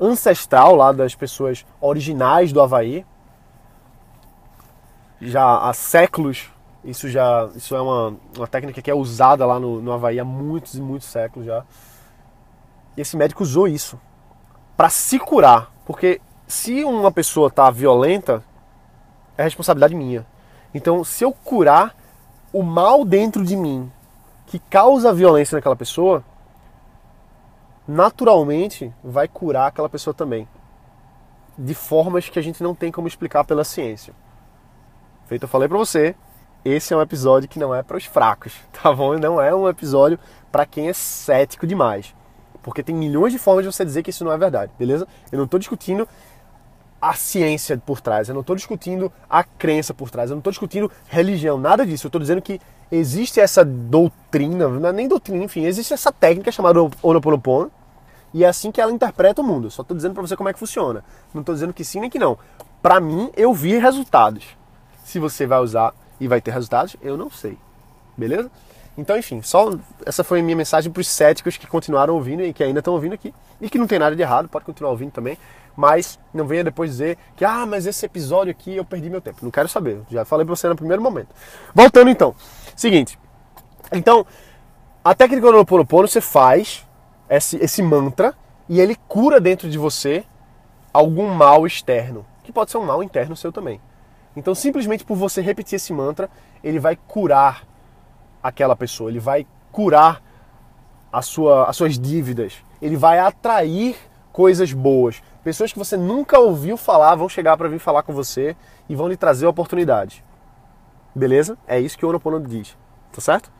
ancestral 0.00 0.74
lá 0.74 0.90
das 0.90 1.14
pessoas 1.14 1.64
originais 1.80 2.52
do 2.52 2.60
Havaí. 2.60 3.06
Já 5.20 5.58
há 5.58 5.72
séculos, 5.72 6.50
isso 6.84 7.08
já 7.08 7.48
isso 7.54 7.74
é 7.74 7.80
uma, 7.80 8.16
uma 8.36 8.46
técnica 8.46 8.82
que 8.82 8.90
é 8.90 8.94
usada 8.94 9.46
lá 9.46 9.58
no, 9.58 9.80
no 9.80 9.92
Havaí 9.92 10.18
há 10.18 10.24
muitos 10.24 10.74
e 10.74 10.80
muitos 10.80 11.06
séculos 11.08 11.46
já. 11.46 11.64
E 12.96 13.00
esse 13.00 13.16
médico 13.16 13.44
usou 13.44 13.68
isso 13.68 13.98
para 14.76 14.88
se 14.88 15.18
curar, 15.18 15.72
porque 15.84 16.20
se 16.48 16.82
uma 16.82 17.12
pessoa 17.12 17.48
está 17.48 17.70
violenta, 17.70 18.42
é 19.36 19.42
responsabilidade 19.44 19.94
minha. 19.94 20.26
Então, 20.74 21.04
se 21.04 21.22
eu 21.22 21.30
curar 21.30 21.94
o 22.52 22.62
mal 22.62 23.04
dentro 23.04 23.44
de 23.44 23.54
mim, 23.54 23.92
que 24.46 24.58
causa 24.58 25.12
violência 25.12 25.56
naquela 25.56 25.76
pessoa, 25.76 26.24
naturalmente 27.86 28.92
vai 29.04 29.28
curar 29.28 29.66
aquela 29.66 29.90
pessoa 29.90 30.14
também. 30.14 30.48
De 31.56 31.74
formas 31.74 32.28
que 32.28 32.38
a 32.38 32.42
gente 32.42 32.62
não 32.62 32.74
tem 32.74 32.90
como 32.90 33.06
explicar 33.06 33.44
pela 33.44 33.62
ciência. 33.62 34.14
Feito, 35.26 35.42
eu 35.42 35.48
falei 35.48 35.68
para 35.68 35.76
você, 35.76 36.16
esse 36.64 36.94
é 36.94 36.96
um 36.96 37.02
episódio 37.02 37.48
que 37.48 37.58
não 37.58 37.74
é 37.74 37.82
para 37.82 37.98
os 37.98 38.06
fracos, 38.06 38.54
tá 38.72 38.90
bom? 38.90 39.18
Não 39.18 39.40
é 39.40 39.54
um 39.54 39.68
episódio 39.68 40.18
para 40.50 40.64
quem 40.64 40.88
é 40.88 40.92
cético 40.94 41.66
demais. 41.66 42.14
Porque 42.62 42.82
tem 42.82 42.94
milhões 42.94 43.32
de 43.32 43.38
formas 43.38 43.64
de 43.64 43.72
você 43.72 43.84
dizer 43.84 44.02
que 44.02 44.10
isso 44.10 44.24
não 44.24 44.32
é 44.32 44.38
verdade, 44.38 44.72
beleza? 44.78 45.06
Eu 45.30 45.38
não 45.38 45.44
estou 45.44 45.58
discutindo 45.58 46.08
a 47.00 47.14
ciência 47.14 47.80
por 47.84 48.00
trás, 48.00 48.28
eu 48.28 48.34
não 48.34 48.40
estou 48.40 48.56
discutindo 48.56 49.12
a 49.28 49.44
crença 49.44 49.94
por 49.94 50.10
trás, 50.10 50.30
eu 50.30 50.34
não 50.34 50.40
estou 50.40 50.50
discutindo 50.50 50.90
religião, 51.08 51.58
nada 51.58 51.86
disso. 51.86 52.06
Eu 52.06 52.08
estou 52.08 52.20
dizendo 52.20 52.42
que 52.42 52.60
existe 52.90 53.40
essa 53.40 53.64
doutrina, 53.64 54.68
não 54.68 54.88
é 54.88 54.92
nem 54.92 55.08
doutrina, 55.08 55.44
enfim, 55.44 55.64
existe 55.64 55.94
essa 55.94 56.10
técnica 56.10 56.50
chamada 56.50 56.80
Ho'oponopono 56.80 57.70
e 58.32 58.44
é 58.44 58.48
assim 58.48 58.70
que 58.70 58.80
ela 58.80 58.92
interpreta 58.92 59.40
o 59.40 59.44
mundo. 59.44 59.70
Só 59.70 59.82
estou 59.82 59.96
dizendo 59.96 60.14
para 60.14 60.22
você 60.22 60.36
como 60.36 60.48
é 60.48 60.52
que 60.52 60.58
funciona. 60.58 61.04
Não 61.32 61.40
estou 61.40 61.54
dizendo 61.54 61.72
que 61.72 61.84
sim 61.84 62.00
nem 62.00 62.10
que 62.10 62.18
não. 62.18 62.38
Para 62.82 63.00
mim, 63.00 63.30
eu 63.36 63.52
vi 63.52 63.78
resultados. 63.78 64.44
Se 65.04 65.18
você 65.18 65.46
vai 65.46 65.60
usar 65.60 65.94
e 66.20 66.28
vai 66.28 66.40
ter 66.40 66.50
resultados, 66.50 66.96
eu 67.00 67.16
não 67.16 67.30
sei. 67.30 67.56
Beleza? 68.16 68.50
Então, 68.96 69.16
enfim, 69.16 69.40
só 69.42 69.72
essa 70.04 70.24
foi 70.24 70.40
a 70.40 70.42
minha 70.42 70.56
mensagem 70.56 70.90
para 70.90 71.00
os 71.00 71.08
céticos 71.08 71.56
que 71.56 71.66
continuaram 71.66 72.14
ouvindo 72.14 72.42
e 72.42 72.52
que 72.52 72.64
ainda 72.64 72.80
estão 72.80 72.94
ouvindo 72.94 73.12
aqui. 73.12 73.32
E 73.60 73.70
que 73.70 73.78
não 73.78 73.86
tem 73.86 73.98
nada 73.98 74.14
de 74.14 74.22
errado, 74.22 74.48
pode 74.48 74.64
continuar 74.64 74.90
ouvindo 74.90 75.12
também. 75.12 75.38
Mas 75.78 76.18
não 76.34 76.44
venha 76.44 76.64
depois 76.64 76.90
dizer 76.90 77.16
que, 77.36 77.44
ah, 77.44 77.64
mas 77.64 77.86
esse 77.86 78.04
episódio 78.04 78.50
aqui 78.50 78.74
eu 78.74 78.84
perdi 78.84 79.08
meu 79.08 79.20
tempo. 79.20 79.38
Não 79.42 79.50
quero 79.52 79.68
saber. 79.68 80.00
Já 80.10 80.24
falei 80.24 80.44
para 80.44 80.56
você 80.56 80.68
no 80.68 80.74
primeiro 80.74 81.00
momento. 81.00 81.28
Voltando 81.72 82.10
então. 82.10 82.34
Seguinte. 82.74 83.16
Então, 83.92 84.26
a 85.04 85.14
técnica 85.14 85.48
do 85.52 85.56
Ho'oponopono 85.56 86.08
você 86.08 86.20
faz 86.20 86.84
esse, 87.30 87.58
esse 87.58 87.80
mantra 87.80 88.34
e 88.68 88.80
ele 88.80 88.96
cura 89.06 89.40
dentro 89.40 89.70
de 89.70 89.78
você 89.78 90.24
algum 90.92 91.28
mal 91.32 91.64
externo, 91.64 92.26
que 92.42 92.50
pode 92.50 92.72
ser 92.72 92.78
um 92.78 92.84
mal 92.84 93.00
interno 93.00 93.36
seu 93.36 93.52
também. 93.52 93.80
Então, 94.34 94.56
simplesmente 94.56 95.04
por 95.04 95.16
você 95.16 95.40
repetir 95.40 95.76
esse 95.76 95.92
mantra, 95.92 96.28
ele 96.60 96.80
vai 96.80 96.96
curar 96.96 97.62
aquela 98.42 98.74
pessoa, 98.74 99.10
ele 99.10 99.20
vai 99.20 99.46
curar 99.70 100.20
a 101.12 101.22
sua, 101.22 101.66
as 101.66 101.76
suas 101.76 101.96
dívidas, 101.96 102.54
ele 102.82 102.96
vai 102.96 103.20
atrair 103.20 103.96
coisas 104.32 104.72
boas. 104.72 105.22
Pessoas 105.48 105.72
que 105.72 105.78
você 105.78 105.96
nunca 105.96 106.38
ouviu 106.38 106.76
falar 106.76 107.14
vão 107.14 107.26
chegar 107.26 107.56
para 107.56 107.70
vir 107.70 107.78
falar 107.78 108.02
com 108.02 108.12
você 108.12 108.54
e 108.86 108.94
vão 108.94 109.08
lhe 109.08 109.16
trazer 109.16 109.46
oportunidade. 109.46 110.22
Beleza? 111.14 111.56
É 111.66 111.80
isso 111.80 111.96
que 111.96 112.04
o 112.04 112.10
Ono 112.10 112.40
diz. 112.46 112.76
Tá 113.10 113.22
certo? 113.22 113.50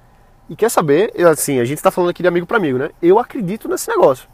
E 0.50 0.54
quer 0.54 0.70
saber, 0.70 1.10
assim, 1.26 1.58
a 1.58 1.64
gente 1.64 1.78
está 1.78 1.90
falando 1.90 2.10
aqui 2.10 2.20
de 2.20 2.28
amigo 2.28 2.46
para 2.46 2.58
amigo, 2.58 2.76
né? 2.76 2.90
Eu 3.00 3.18
acredito 3.18 3.70
nesse 3.70 3.88
negócio. 3.88 4.28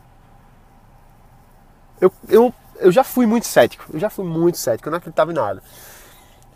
Eu, 2.00 2.12
eu, 2.28 2.52
eu 2.80 2.90
já 2.90 3.04
fui 3.04 3.24
muito 3.24 3.46
cético. 3.46 3.84
Eu 3.92 4.00
já 4.00 4.10
fui 4.10 4.24
muito 4.24 4.58
cético. 4.58 4.88
Eu 4.88 4.90
não 4.90 4.98
acreditava 4.98 5.30
em 5.30 5.36
nada. 5.36 5.62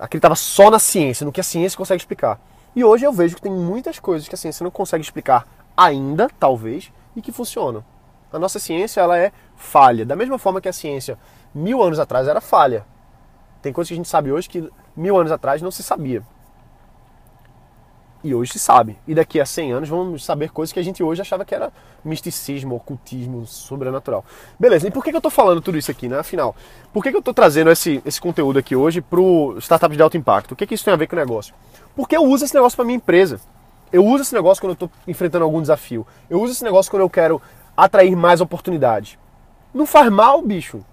Acreditava 0.00 0.34
só 0.34 0.68
na 0.68 0.80
ciência, 0.80 1.24
no 1.24 1.30
que 1.30 1.40
a 1.40 1.44
ciência 1.44 1.78
consegue 1.78 2.02
explicar. 2.02 2.40
E 2.74 2.82
hoje 2.82 3.04
eu 3.04 3.12
vejo 3.12 3.36
que 3.36 3.42
tem 3.42 3.52
muitas 3.52 4.00
coisas 4.00 4.26
que 4.26 4.34
a 4.34 4.38
ciência 4.38 4.64
não 4.64 4.70
consegue 4.72 5.04
explicar 5.04 5.46
ainda, 5.76 6.28
talvez, 6.40 6.90
e 7.14 7.22
que 7.22 7.30
funcionam. 7.30 7.84
A 8.32 8.38
nossa 8.38 8.58
ciência 8.58 9.00
ela 9.00 9.18
é 9.18 9.32
falha. 9.56 10.04
Da 10.04 10.16
mesma 10.16 10.38
forma 10.38 10.60
que 10.60 10.68
a 10.68 10.72
ciência 10.72 11.18
mil 11.54 11.82
anos 11.82 11.98
atrás 11.98 12.28
era 12.28 12.40
falha. 12.40 12.84
Tem 13.62 13.72
coisas 13.72 13.88
que 13.88 13.94
a 13.94 13.96
gente 13.96 14.08
sabe 14.08 14.30
hoje 14.30 14.48
que 14.48 14.70
mil 14.96 15.16
anos 15.18 15.32
atrás 15.32 15.62
não 15.62 15.70
se 15.70 15.82
sabia. 15.82 16.22
E 18.22 18.34
hoje 18.34 18.52
se 18.52 18.58
sabe. 18.58 18.98
E 19.06 19.14
daqui 19.14 19.40
a 19.40 19.46
100 19.46 19.72
anos 19.72 19.88
vamos 19.88 20.24
saber 20.24 20.50
coisas 20.50 20.72
que 20.72 20.80
a 20.80 20.82
gente 20.82 21.02
hoje 21.02 21.20
achava 21.20 21.44
que 21.44 21.54
era 21.54 21.72
misticismo, 22.04 22.74
ocultismo, 22.74 23.46
sobrenatural. 23.46 24.24
Beleza, 24.58 24.88
e 24.88 24.90
por 24.90 25.04
que, 25.04 25.10
eu 25.10 25.18
estou 25.18 25.30
falando 25.30 25.60
tudo 25.60 25.78
isso 25.78 25.90
aqui, 25.90 26.08
né? 26.08 26.18
Afinal, 26.18 26.54
por 26.92 27.02
que, 27.02 27.10
eu 27.10 27.20
estou 27.20 27.32
trazendo 27.32 27.70
esse, 27.70 28.02
esse 28.04 28.20
conteúdo 28.20 28.58
aqui 28.58 28.74
hoje 28.74 29.00
para 29.00 29.20
o 29.20 29.56
Startup 29.58 29.94
de 29.94 30.02
Alto 30.02 30.16
Impacto? 30.16 30.52
O 30.52 30.56
que, 30.56 30.66
que 30.66 30.74
isso 30.74 30.84
tem 30.84 30.94
a 30.94 30.96
ver 30.96 31.06
com 31.06 31.14
o 31.14 31.18
negócio? 31.18 31.54
Porque 31.94 32.16
eu 32.16 32.24
uso 32.24 32.44
esse 32.44 32.54
negócio 32.54 32.74
para 32.76 32.84
minha 32.84 32.96
empresa. 32.96 33.40
Eu 33.92 34.04
uso 34.04 34.22
esse 34.22 34.34
negócio 34.34 34.60
quando 34.60 34.70
eu 34.70 34.86
estou 34.86 34.90
enfrentando 35.06 35.44
algum 35.44 35.60
desafio. 35.60 36.06
Eu 36.28 36.42
uso 36.42 36.52
esse 36.52 36.64
negócio 36.64 36.90
quando 36.90 37.02
eu 37.02 37.10
quero 37.10 37.40
atrair 37.84 38.16
mais 38.16 38.40
oportunidades. 38.40 39.18
Não 39.72 39.86
faz 39.86 40.10
mal, 40.10 40.42
bicho. 40.42 40.84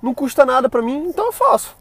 Não 0.00 0.14
custa 0.14 0.46
nada 0.46 0.68
para 0.68 0.82
mim, 0.82 1.08
então 1.08 1.26
eu 1.26 1.32
faço. 1.32 1.76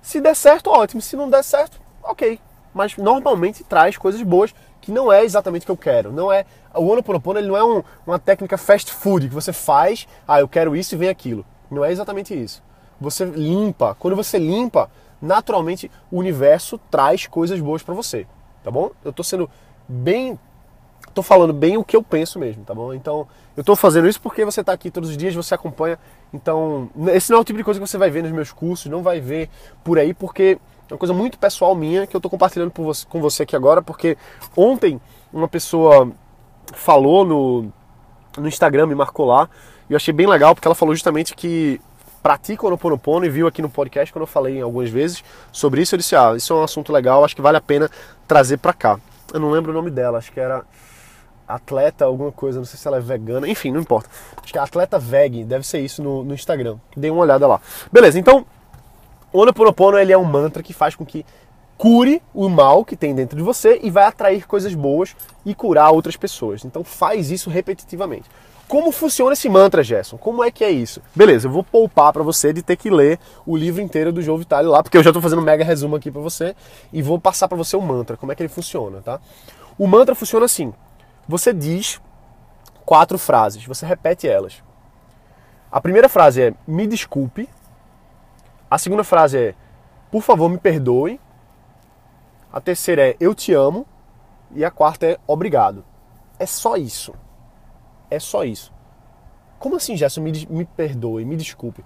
Se 0.00 0.20
der 0.20 0.34
certo, 0.34 0.70
ótimo. 0.70 1.02
Se 1.02 1.16
não 1.16 1.28
der 1.28 1.44
certo, 1.44 1.80
ok 2.02 2.40
mas 2.78 2.96
normalmente 2.96 3.64
traz 3.64 3.96
coisas 3.96 4.22
boas 4.22 4.54
que 4.80 4.92
não 4.92 5.12
é 5.12 5.24
exatamente 5.24 5.62
o 5.62 5.66
que 5.66 5.72
eu 5.72 5.76
quero. 5.76 6.12
Não 6.12 6.32
é 6.32 6.44
o 6.72 6.86
Ono 6.86 7.02
Ponopono, 7.02 7.38
ele 7.38 7.48
não 7.48 7.56
é 7.56 7.64
um, 7.64 7.82
uma 8.06 8.20
técnica 8.20 8.56
fast 8.56 8.92
food 8.92 9.28
que 9.28 9.34
você 9.34 9.52
faz, 9.52 10.06
ah, 10.26 10.38
eu 10.38 10.48
quero 10.48 10.76
isso 10.76 10.94
e 10.94 10.98
vem 10.98 11.08
aquilo. 11.08 11.44
Não 11.68 11.84
é 11.84 11.90
exatamente 11.90 12.40
isso. 12.40 12.62
Você 13.00 13.24
limpa. 13.24 13.96
Quando 13.98 14.14
você 14.14 14.38
limpa, 14.38 14.88
naturalmente 15.20 15.90
o 16.10 16.18
universo 16.18 16.78
traz 16.90 17.26
coisas 17.26 17.60
boas 17.60 17.82
para 17.82 17.94
você, 17.94 18.26
tá 18.62 18.70
bom? 18.70 18.92
Eu 19.04 19.12
tô 19.12 19.24
sendo 19.24 19.50
bem 19.88 20.38
tô 21.08 21.22
falando 21.22 21.52
bem 21.52 21.76
o 21.76 21.84
que 21.84 21.96
eu 21.96 22.02
penso 22.02 22.38
mesmo, 22.38 22.64
tá 22.64 22.74
bom? 22.74 22.92
Então, 22.94 23.26
eu 23.56 23.64
tô 23.64 23.74
fazendo 23.74 24.08
isso 24.08 24.20
porque 24.20 24.44
você 24.44 24.62
tá 24.62 24.72
aqui 24.72 24.90
todos 24.90 25.10
os 25.10 25.16
dias, 25.16 25.34
você 25.34 25.54
acompanha. 25.54 25.98
Então, 26.32 26.88
esse 27.08 27.30
não 27.30 27.38
é 27.38 27.40
o 27.40 27.44
tipo 27.44 27.58
de 27.58 27.64
coisa 27.64 27.80
que 27.80 27.86
você 27.86 27.98
vai 27.98 28.10
ver 28.10 28.22
nos 28.22 28.32
meus 28.32 28.52
cursos, 28.52 28.86
não 28.90 29.02
vai 29.02 29.20
ver 29.20 29.48
por 29.82 29.98
aí, 29.98 30.14
porque 30.14 30.58
é 30.88 30.94
uma 30.94 30.98
coisa 30.98 31.12
muito 31.12 31.38
pessoal 31.38 31.74
minha 31.74 32.06
que 32.06 32.14
eu 32.14 32.18
estou 32.18 32.30
compartilhando 32.30 32.72
você, 32.74 33.06
com 33.06 33.20
você 33.20 33.42
aqui 33.42 33.56
agora, 33.56 33.82
porque 33.82 34.16
ontem 34.56 35.00
uma 35.32 35.48
pessoa 35.48 36.10
falou 36.72 37.24
no, 37.24 37.72
no 38.36 38.48
Instagram, 38.48 38.86
me 38.86 38.94
marcou 38.94 39.26
lá, 39.26 39.48
e 39.88 39.92
eu 39.92 39.96
achei 39.96 40.12
bem 40.12 40.26
legal, 40.26 40.54
porque 40.54 40.68
ela 40.68 40.74
falou 40.74 40.94
justamente 40.94 41.34
que 41.34 41.80
pratica 42.22 42.66
o 42.66 42.70
Ho'oponopono 42.70 43.24
e 43.24 43.30
viu 43.30 43.46
aqui 43.46 43.62
no 43.62 43.68
podcast 43.68 44.12
quando 44.12 44.22
eu 44.22 44.26
falei 44.26 44.60
algumas 44.60 44.90
vezes 44.90 45.24
sobre 45.50 45.82
isso, 45.82 45.94
eu 45.94 45.98
disse, 45.98 46.14
ah, 46.14 46.34
isso 46.36 46.52
é 46.52 46.56
um 46.56 46.62
assunto 46.62 46.92
legal, 46.92 47.24
acho 47.24 47.34
que 47.34 47.42
vale 47.42 47.56
a 47.56 47.60
pena 47.60 47.90
trazer 48.26 48.58
para 48.58 48.72
cá. 48.72 48.98
Eu 49.32 49.40
não 49.40 49.50
lembro 49.50 49.72
o 49.72 49.74
nome 49.74 49.90
dela, 49.90 50.18
acho 50.18 50.32
que 50.32 50.40
era 50.40 50.64
atleta 51.48 52.04
alguma 52.04 52.30
coisa, 52.30 52.58
não 52.58 52.66
sei 52.66 52.78
se 52.78 52.86
ela 52.86 52.98
é 52.98 53.00
vegana, 53.00 53.48
enfim, 53.48 53.72
não 53.72 53.80
importa. 53.80 54.08
Acho 54.42 54.52
que 54.52 54.58
é 54.58 54.62
atleta 54.62 54.98
veg, 54.98 55.44
deve 55.44 55.66
ser 55.66 55.80
isso 55.80 56.02
no, 56.02 56.22
no 56.22 56.34
Instagram. 56.34 56.76
Dei 56.96 57.10
uma 57.10 57.22
olhada 57.22 57.46
lá. 57.46 57.60
Beleza, 57.90 58.18
então 58.18 58.44
o 59.32 59.40
Ho'oponopono 59.40 59.98
ele 59.98 60.12
é 60.12 60.18
um 60.18 60.24
mantra 60.24 60.62
que 60.62 60.72
faz 60.72 60.94
com 60.94 61.04
que 61.04 61.24
cure 61.76 62.20
o 62.34 62.48
mal 62.48 62.84
que 62.84 62.96
tem 62.96 63.14
dentro 63.14 63.36
de 63.36 63.42
você 63.42 63.78
e 63.82 63.90
vai 63.90 64.04
atrair 64.04 64.46
coisas 64.46 64.74
boas 64.74 65.14
e 65.46 65.54
curar 65.54 65.90
outras 65.90 66.16
pessoas. 66.16 66.64
Então 66.64 66.84
faz 66.84 67.30
isso 67.30 67.48
repetitivamente. 67.48 68.28
Como 68.66 68.92
funciona 68.92 69.32
esse 69.32 69.48
mantra, 69.48 69.82
Gerson? 69.82 70.18
Como 70.18 70.44
é 70.44 70.50
que 70.50 70.62
é 70.62 70.70
isso? 70.70 71.00
Beleza, 71.16 71.46
eu 71.46 71.50
vou 71.50 71.64
poupar 71.64 72.12
para 72.12 72.22
você 72.22 72.52
de 72.52 72.60
ter 72.60 72.76
que 72.76 72.90
ler 72.90 73.18
o 73.46 73.56
livro 73.56 73.80
inteiro 73.80 74.12
do 74.12 74.20
João 74.20 74.36
Vitale 74.36 74.68
lá, 74.68 74.82
porque 74.82 74.98
eu 74.98 75.02
já 75.02 75.08
estou 75.08 75.22
fazendo 75.22 75.38
um 75.38 75.44
mega 75.44 75.64
resumo 75.64 75.96
aqui 75.96 76.10
para 76.10 76.20
você 76.20 76.54
e 76.92 77.00
vou 77.00 77.18
passar 77.18 77.48
para 77.48 77.56
você 77.56 77.76
o 77.76 77.80
mantra, 77.80 78.18
como 78.18 78.30
é 78.30 78.34
que 78.34 78.42
ele 78.42 78.50
funciona, 78.50 79.00
tá? 79.00 79.20
O 79.78 79.86
mantra 79.86 80.14
funciona 80.14 80.44
assim: 80.44 80.74
você 81.28 81.52
diz 81.52 82.00
quatro 82.84 83.18
frases, 83.18 83.64
você 83.64 83.84
repete 83.84 84.26
elas. 84.26 84.62
A 85.70 85.80
primeira 85.80 86.08
frase 86.08 86.42
é 86.42 86.54
me 86.66 86.86
desculpe, 86.86 87.48
a 88.70 88.76
segunda 88.76 89.02
frase 89.02 89.38
é: 89.38 89.54
por 90.10 90.22
favor, 90.22 90.48
me 90.48 90.58
perdoe. 90.58 91.18
A 92.52 92.60
terceira 92.60 93.08
é: 93.10 93.16
eu 93.18 93.34
te 93.34 93.52
amo. 93.52 93.86
E 94.54 94.64
a 94.64 94.70
quarta 94.70 95.06
é: 95.06 95.18
obrigado. 95.26 95.84
É 96.38 96.46
só 96.46 96.76
isso. 96.76 97.14
É 98.10 98.18
só 98.18 98.44
isso. 98.44 98.72
Como 99.58 99.76
assim, 99.76 99.96
Gerson? 99.96 100.20
Me, 100.20 100.46
me 100.48 100.64
perdoe, 100.64 101.24
me 101.24 101.36
desculpe. 101.36 101.84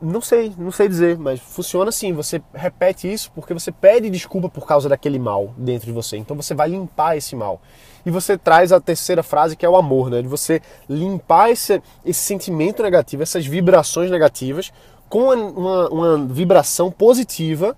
Não 0.00 0.20
sei, 0.20 0.52
não 0.58 0.70
sei 0.70 0.88
dizer, 0.88 1.18
mas 1.18 1.40
funciona 1.40 1.88
assim. 1.88 2.12
Você 2.12 2.40
repete 2.54 3.12
isso 3.12 3.32
porque 3.32 3.54
você 3.54 3.72
pede 3.72 4.10
desculpa 4.10 4.48
por 4.48 4.66
causa 4.66 4.88
daquele 4.88 5.18
mal 5.18 5.52
dentro 5.56 5.86
de 5.86 5.92
você. 5.92 6.16
Então 6.16 6.36
você 6.36 6.54
vai 6.54 6.68
limpar 6.68 7.16
esse 7.16 7.34
mal. 7.34 7.60
E 8.06 8.10
você 8.10 8.38
traz 8.38 8.70
a 8.70 8.80
terceira 8.80 9.20
frase 9.20 9.56
que 9.56 9.66
é 9.66 9.68
o 9.68 9.76
amor, 9.76 10.08
né? 10.08 10.22
De 10.22 10.28
você 10.28 10.62
limpar 10.88 11.50
esse, 11.50 11.82
esse 12.04 12.20
sentimento 12.20 12.80
negativo, 12.80 13.24
essas 13.24 13.44
vibrações 13.44 14.12
negativas, 14.12 14.72
com 15.08 15.34
uma, 15.34 15.88
uma 15.88 16.18
vibração 16.26 16.88
positiva, 16.88 17.76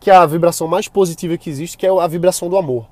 que 0.00 0.10
é 0.10 0.16
a 0.16 0.26
vibração 0.26 0.66
mais 0.66 0.88
positiva 0.88 1.38
que 1.38 1.48
existe, 1.48 1.78
que 1.78 1.86
é 1.86 1.90
a 1.90 2.06
vibração 2.08 2.48
do 2.48 2.56
amor. 2.56 2.88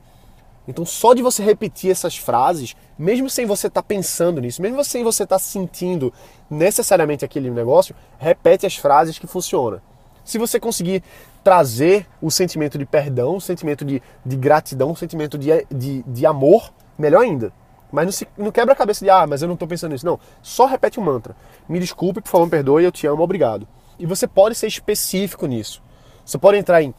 Então, 0.69 0.85
só 0.85 1.13
de 1.13 1.23
você 1.23 1.43
repetir 1.43 1.91
essas 1.91 2.17
frases, 2.17 2.77
mesmo 2.97 3.29
sem 3.29 3.45
você 3.45 3.67
estar 3.67 3.83
tá 3.83 3.87
pensando 3.87 4.41
nisso, 4.41 4.63
mesmo 4.63 4.85
sem 4.85 5.03
você 5.03 5.25
estar 5.25 5.37
tá 5.37 5.41
sentindo 5.41 6.13
necessariamente 6.49 7.25
aquele 7.25 7.51
negócio, 7.51 7.97
repete 8.19 8.65
as 8.65 8.77
frases 8.77 9.19
que 9.19 9.27
funcionam. 9.27 9.81
Se 10.29 10.37
você 10.37 10.61
conseguir 10.61 11.03
trazer 11.43 12.07
o 12.21 12.31
sentimento 12.31 12.77
de 12.77 12.85
perdão, 12.85 13.37
o 13.37 13.41
sentimento 13.41 13.83
de, 13.83 14.03
de 14.27 14.37
gratidão, 14.37 14.91
o 14.91 14.95
sentimento 14.95 15.39
de, 15.39 15.67
de, 15.71 16.03
de 16.03 16.27
amor, 16.27 16.71
melhor 16.99 17.23
ainda. 17.23 17.51
Mas 17.91 18.05
não, 18.05 18.13
se, 18.13 18.29
não 18.37 18.53
quebra 18.53 18.75
a 18.75 18.77
cabeça 18.77 19.03
de, 19.03 19.11
ah, 19.11 19.27
mas 19.27 19.41
eu 19.41 19.49
não 19.49 19.55
estou 19.55 19.67
pensando 19.67 19.93
nisso. 19.93 20.05
Não, 20.05 20.21
só 20.43 20.67
repete 20.67 20.99
o 20.99 21.03
mantra. 21.03 21.35
Me 21.67 21.81
desculpe, 21.81 22.21
por 22.21 22.29
favor, 22.29 22.45
me 22.45 22.51
perdoe, 22.51 22.85
eu 22.85 22.93
te 22.93 23.07
amo, 23.07 23.23
obrigado. 23.23 23.67
E 23.99 24.05
você 24.05 24.27
pode 24.27 24.55
ser 24.55 24.67
específico 24.67 25.47
nisso. 25.47 25.83
Você 26.27 26.37
pode 26.37 26.59
entrar 26.59 26.83
em, 26.83 26.95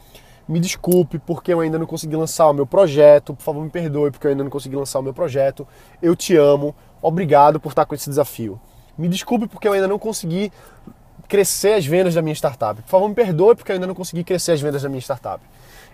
me 0.48 0.58
desculpe 0.58 1.20
porque 1.20 1.52
eu 1.52 1.60
ainda 1.60 1.78
não 1.78 1.86
consegui 1.86 2.16
lançar 2.16 2.50
o 2.50 2.52
meu 2.52 2.66
projeto, 2.66 3.32
por 3.32 3.44
favor, 3.44 3.62
me 3.62 3.70
perdoe 3.70 4.10
porque 4.10 4.26
eu 4.26 4.32
ainda 4.32 4.42
não 4.42 4.50
consegui 4.50 4.74
lançar 4.74 4.98
o 4.98 5.02
meu 5.04 5.14
projeto, 5.14 5.68
eu 6.02 6.16
te 6.16 6.36
amo, 6.36 6.74
obrigado 7.00 7.60
por 7.60 7.68
estar 7.68 7.86
com 7.86 7.94
esse 7.94 8.10
desafio. 8.10 8.60
Me 8.98 9.08
desculpe 9.08 9.46
porque 9.46 9.68
eu 9.68 9.72
ainda 9.72 9.86
não 9.86 10.00
consegui 10.00 10.50
crescer 11.30 11.74
as 11.74 11.86
vendas 11.86 12.14
da 12.14 12.20
minha 12.20 12.34
startup. 12.34 12.82
Por 12.82 12.88
favor, 12.88 13.08
me 13.08 13.14
perdoe 13.14 13.54
porque 13.54 13.70
eu 13.70 13.74
ainda 13.74 13.86
não 13.86 13.94
consegui 13.94 14.24
crescer 14.24 14.52
as 14.52 14.60
vendas 14.60 14.82
da 14.82 14.88
minha 14.88 15.00
startup. 15.00 15.42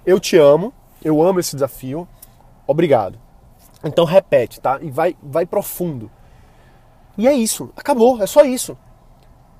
Eu 0.04 0.18
te 0.18 0.36
amo, 0.38 0.72
eu 1.04 1.22
amo 1.22 1.38
esse 1.38 1.54
desafio. 1.54 2.08
Obrigado. 2.66 3.18
Então 3.84 4.06
repete, 4.06 4.58
tá? 4.58 4.78
E 4.80 4.90
vai, 4.90 5.14
vai 5.22 5.44
profundo. 5.44 6.10
E 7.18 7.28
é 7.28 7.34
isso, 7.34 7.70
acabou, 7.76 8.20
é 8.22 8.26
só 8.26 8.44
isso. 8.44 8.76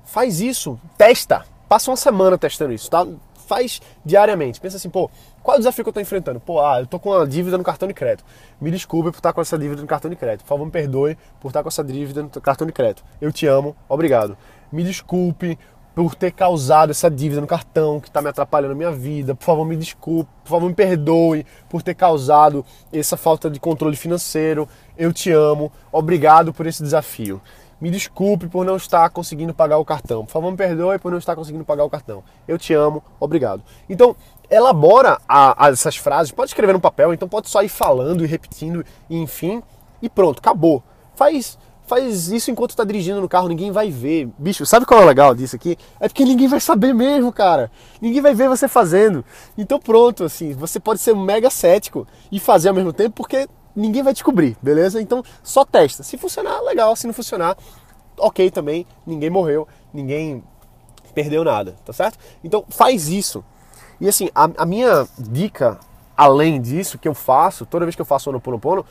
Faz 0.03 0.41
isso, 0.41 0.79
testa. 0.97 1.45
Passa 1.69 1.91
uma 1.91 1.97
semana 1.97 2.37
testando 2.37 2.73
isso, 2.73 2.89
tá? 2.89 3.05
Faz 3.47 3.79
diariamente. 4.03 4.59
Pensa 4.59 4.77
assim, 4.77 4.89
pô, 4.89 5.09
qual 5.43 5.55
é 5.55 5.57
o 5.57 5.59
desafio 5.59 5.83
que 5.83 5.89
eu 5.89 5.91
estou 5.91 6.01
enfrentando? 6.01 6.39
Pô, 6.39 6.59
ah, 6.59 6.79
eu 6.79 6.87
tô 6.87 6.99
com 6.99 7.11
uma 7.11 7.25
dívida 7.27 7.57
no 7.57 7.63
cartão 7.63 7.87
de 7.87 7.93
crédito. 7.93 8.25
Me 8.59 8.71
desculpe 8.71 9.11
por 9.11 9.17
estar 9.17 9.31
com 9.31 9.41
essa 9.41 9.57
dívida 9.57 9.81
no 9.81 9.87
cartão 9.87 10.09
de 10.09 10.15
crédito. 10.15 10.41
Por 10.41 10.49
favor, 10.49 10.65
me 10.65 10.71
perdoe 10.71 11.17
por 11.39 11.49
estar 11.49 11.61
com 11.61 11.69
essa 11.69 11.83
dívida 11.83 12.23
no 12.23 12.29
cartão 12.41 12.65
de 12.65 12.73
crédito. 12.73 13.03
Eu 13.21 13.31
te 13.31 13.45
amo, 13.45 13.75
obrigado. 13.87 14.37
Me 14.71 14.83
desculpe 14.83 15.57
por 15.97 16.13
ter 16.13 16.31
causado 16.31 16.91
essa 16.91 17.09
dívida 17.09 17.41
no 17.41 17.47
cartão 17.47 17.99
que 17.99 18.07
está 18.07 18.21
me 18.21 18.29
atrapalhando 18.29 18.73
a 18.73 18.75
minha 18.75 18.91
vida. 18.91 19.33
Por 19.33 19.43
favor, 19.43 19.65
me 19.65 19.75
desculpe, 19.75 20.29
por 20.43 20.49
favor, 20.49 20.67
me 20.67 20.75
perdoe 20.75 21.43
por 21.67 21.81
ter 21.81 21.95
causado 21.95 22.63
essa 22.93 23.17
falta 23.17 23.49
de 23.49 23.59
controle 23.59 23.95
financeiro. 23.95 24.69
Eu 24.95 25.11
te 25.11 25.31
amo, 25.31 25.71
obrigado 25.91 26.53
por 26.53 26.67
esse 26.67 26.83
desafio. 26.83 27.41
Me 27.81 27.89
desculpe 27.89 28.47
por 28.47 28.63
não 28.63 28.75
estar 28.75 29.09
conseguindo 29.09 29.55
pagar 29.55 29.79
o 29.79 29.85
cartão. 29.85 30.23
Por 30.23 30.31
favor, 30.31 30.51
me 30.51 30.57
perdoe 30.57 30.99
por 30.99 31.11
não 31.11 31.17
estar 31.17 31.35
conseguindo 31.35 31.65
pagar 31.65 31.83
o 31.83 31.89
cartão. 31.89 32.23
Eu 32.47 32.59
te 32.59 32.75
amo, 32.75 33.03
obrigado. 33.19 33.63
Então, 33.89 34.15
elabora 34.51 35.19
a, 35.27 35.65
a 35.65 35.69
essas 35.69 35.95
frases, 35.97 36.31
pode 36.31 36.51
escrever 36.51 36.73
no 36.73 36.79
papel, 36.79 37.11
então 37.11 37.27
pode 37.27 37.49
só 37.49 37.63
ir 37.63 37.69
falando 37.69 38.23
e 38.23 38.27
repetindo, 38.27 38.85
e 39.09 39.17
enfim, 39.17 39.63
e 40.01 40.09
pronto, 40.09 40.39
acabou. 40.39 40.83
Faz 41.15 41.57
Faz 41.87 42.27
isso 42.27 42.51
enquanto 42.51 42.75
tá 42.75 42.83
dirigindo 42.83 43.21
no 43.21 43.29
carro, 43.29 43.47
ninguém 43.47 43.71
vai 43.71 43.89
ver. 43.89 44.27
Bicho, 44.37 44.65
sabe 44.65 44.85
qual 44.85 44.99
é 44.99 45.03
o 45.05 45.07
legal 45.07 45.33
disso 45.33 45.55
aqui? 45.55 45.77
É 46.01 46.09
porque 46.09 46.25
ninguém 46.25 46.47
vai 46.47 46.59
saber 46.59 46.93
mesmo, 46.93 47.31
cara. 47.31 47.71
Ninguém 48.01 48.21
vai 48.21 48.35
ver 48.35 48.49
você 48.49 48.67
fazendo. 48.67 49.23
Então 49.57 49.79
pronto, 49.79 50.25
assim, 50.25 50.51
você 50.51 50.81
pode 50.81 50.99
ser 50.99 51.15
mega 51.15 51.49
cético 51.49 52.05
e 52.29 52.41
fazer 52.41 52.67
ao 52.67 52.75
mesmo 52.75 52.91
tempo 52.91 53.15
porque 53.15 53.47
ninguém 53.73 54.03
vai 54.03 54.11
descobrir, 54.11 54.57
beleza? 54.61 55.01
Então 55.01 55.23
só 55.41 55.63
testa. 55.63 56.03
Se 56.03 56.17
funcionar, 56.17 56.59
legal. 56.61 56.93
Se 56.93 57.07
não 57.07 57.13
funcionar, 57.13 57.55
ok 58.17 58.51
também. 58.51 58.85
Ninguém 59.05 59.29
morreu, 59.29 59.65
ninguém 59.93 60.43
perdeu 61.13 61.45
nada, 61.45 61.77
tá 61.85 61.93
certo? 61.93 62.19
Então 62.43 62.65
faz 62.67 63.07
isso. 63.07 63.45
E 64.01 64.09
assim, 64.09 64.29
a, 64.35 64.49
a 64.57 64.65
minha 64.65 65.07
dica, 65.17 65.79
além 66.17 66.61
disso, 66.61 66.97
que 66.99 67.07
eu 67.07 67.13
faço, 67.13 67.65
toda 67.65 67.85
vez 67.85 67.95
que 67.95 68.01
eu 68.01 68.05
faço 68.05 68.29
o 68.29 68.35
Oponopono, 68.35 68.85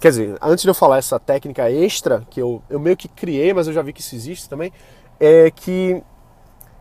Quer 0.00 0.10
dizer, 0.10 0.38
antes 0.40 0.62
de 0.62 0.70
eu 0.70 0.74
falar 0.74 0.98
essa 0.98 1.18
técnica 1.18 1.70
extra, 1.70 2.22
que 2.30 2.40
eu, 2.40 2.62
eu 2.70 2.80
meio 2.80 2.96
que 2.96 3.08
criei, 3.08 3.52
mas 3.52 3.66
eu 3.66 3.72
já 3.72 3.82
vi 3.82 3.92
que 3.92 4.00
isso 4.00 4.14
existe 4.14 4.48
também, 4.48 4.72
é 5.20 5.50
que 5.50 6.02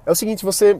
é 0.05 0.11
o 0.11 0.15
seguinte, 0.15 0.45
você 0.45 0.79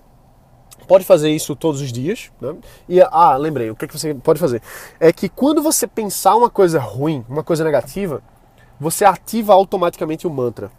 pode 0.88 1.04
fazer 1.06 1.30
isso 1.30 1.56
todos 1.56 1.82
os 1.82 1.92
dias, 1.92 2.32
né? 2.42 2.56
E, 2.88 3.02
ah, 3.02 3.36
lembrei, 3.38 3.70
o 3.70 3.76
que, 3.76 3.86
é 3.86 3.88
que 3.88 3.98
você 3.98 4.14
pode 4.14 4.40
fazer? 4.40 4.62
É 5.00 5.12
que 5.14 5.30
quando 5.30 5.62
você 5.62 5.88
pensar 5.88 6.36
uma 6.36 6.50
coisa 6.50 6.80
ruim, 6.80 7.26
uma 7.30 7.44
coisa 7.44 7.64
negativa, 7.64 8.22
você 8.80 9.06
ativa 9.06 9.54
automaticamente 9.54 10.28
o 10.28 10.30
mantra. 10.30 10.72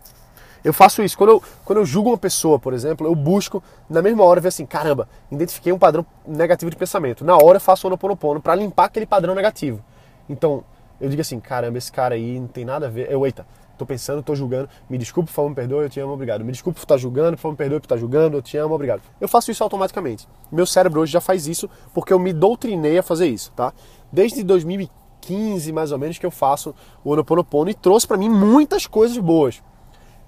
Eu 0.62 0.72
faço 0.72 1.02
isso. 1.02 1.16
Quando 1.16 1.30
eu, 1.30 1.42
quando 1.64 1.78
eu 1.78 1.84
julgo 1.84 2.10
uma 2.10 2.18
pessoa, 2.18 2.58
por 2.58 2.72
exemplo, 2.72 3.06
eu 3.06 3.14
busco, 3.14 3.62
na 3.88 4.00
mesma 4.00 4.24
hora, 4.24 4.40
ver 4.40 4.48
assim, 4.48 4.64
caramba, 4.64 5.08
identifiquei 5.30 5.72
um 5.72 5.78
padrão 5.78 6.04
negativo 6.26 6.70
de 6.70 6.76
pensamento. 6.76 7.24
Na 7.24 7.36
hora 7.36 7.56
eu 7.56 7.60
faço 7.60 7.86
o 7.86 7.90
Ho'oponopono 7.90 8.40
para 8.40 8.54
limpar 8.54 8.86
aquele 8.86 9.04
padrão 9.04 9.34
negativo. 9.34 9.84
Então, 10.28 10.64
eu 11.00 11.08
digo 11.08 11.20
assim, 11.20 11.40
caramba, 11.40 11.78
esse 11.78 11.90
cara 11.90 12.14
aí 12.14 12.38
não 12.38 12.46
tem 12.46 12.64
nada 12.64 12.86
a 12.86 12.90
ver. 12.90 13.10
Eu, 13.10 13.24
eita, 13.26 13.46
tô 13.76 13.84
pensando, 13.84 14.22
tô 14.22 14.34
julgando, 14.34 14.68
me 14.88 14.96
desculpe, 14.96 15.28
por 15.28 15.34
favor, 15.34 15.48
me 15.48 15.54
perdoe, 15.54 15.84
eu 15.84 15.90
te 15.90 16.00
amo, 16.00 16.12
obrigado. 16.12 16.44
Me 16.44 16.52
desculpe 16.52 16.78
por 16.78 16.84
estar 16.84 16.96
julgando, 16.96 17.36
por 17.36 17.42
favor, 17.42 17.52
me 17.52 17.58
perdoe 17.58 17.80
por 17.80 17.86
estar 17.86 17.96
julgando, 17.96 18.36
eu 18.36 18.42
te 18.42 18.56
amo, 18.56 18.74
obrigado. 18.74 19.02
Eu 19.20 19.28
faço 19.28 19.50
isso 19.50 19.62
automaticamente. 19.62 20.28
Meu 20.50 20.66
cérebro 20.66 21.00
hoje 21.00 21.12
já 21.12 21.20
faz 21.20 21.46
isso 21.46 21.68
porque 21.92 22.12
eu 22.12 22.18
me 22.18 22.32
doutrinei 22.32 22.98
a 22.98 23.02
fazer 23.02 23.26
isso, 23.26 23.52
tá? 23.52 23.72
Desde 24.12 24.42
2015, 24.42 25.72
mais 25.72 25.92
ou 25.92 25.98
menos, 25.98 26.18
que 26.18 26.26
eu 26.26 26.30
faço 26.30 26.74
o 27.02 27.10
Ho'oponopono 27.10 27.70
e 27.70 27.74
trouxe 27.74 28.06
para 28.06 28.16
mim 28.16 28.28
muitas 28.28 28.86
coisas 28.86 29.18
boas. 29.18 29.62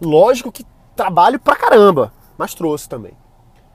Lógico 0.01 0.51
que 0.51 0.65
trabalho 0.95 1.39
pra 1.39 1.57
caramba, 1.57 2.13
mas 2.37 2.55
trouxe 2.55 2.89
também. 2.89 3.13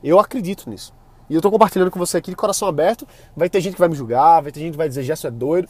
Eu 0.04 0.20
acredito 0.20 0.70
nisso. 0.70 0.94
E 1.30 1.36
eu 1.36 1.42
tô 1.42 1.50
compartilhando 1.50 1.90
com 1.90 1.98
você 1.98 2.18
aqui 2.18 2.30
de 2.30 2.36
coração 2.36 2.68
aberto. 2.68 3.08
Vai 3.36 3.50
ter 3.50 3.62
gente 3.62 3.74
que 3.76 3.80
vai 3.80 3.88
me 3.88 3.96
julgar, 3.96 4.42
vai 4.42 4.52
ter 4.52 4.60
gente 4.60 4.72
que 4.72 4.78
vai 4.78 4.90
dizer, 4.90 5.04
Gerson 5.04 5.30
é 5.30 5.32
doido 5.32 5.70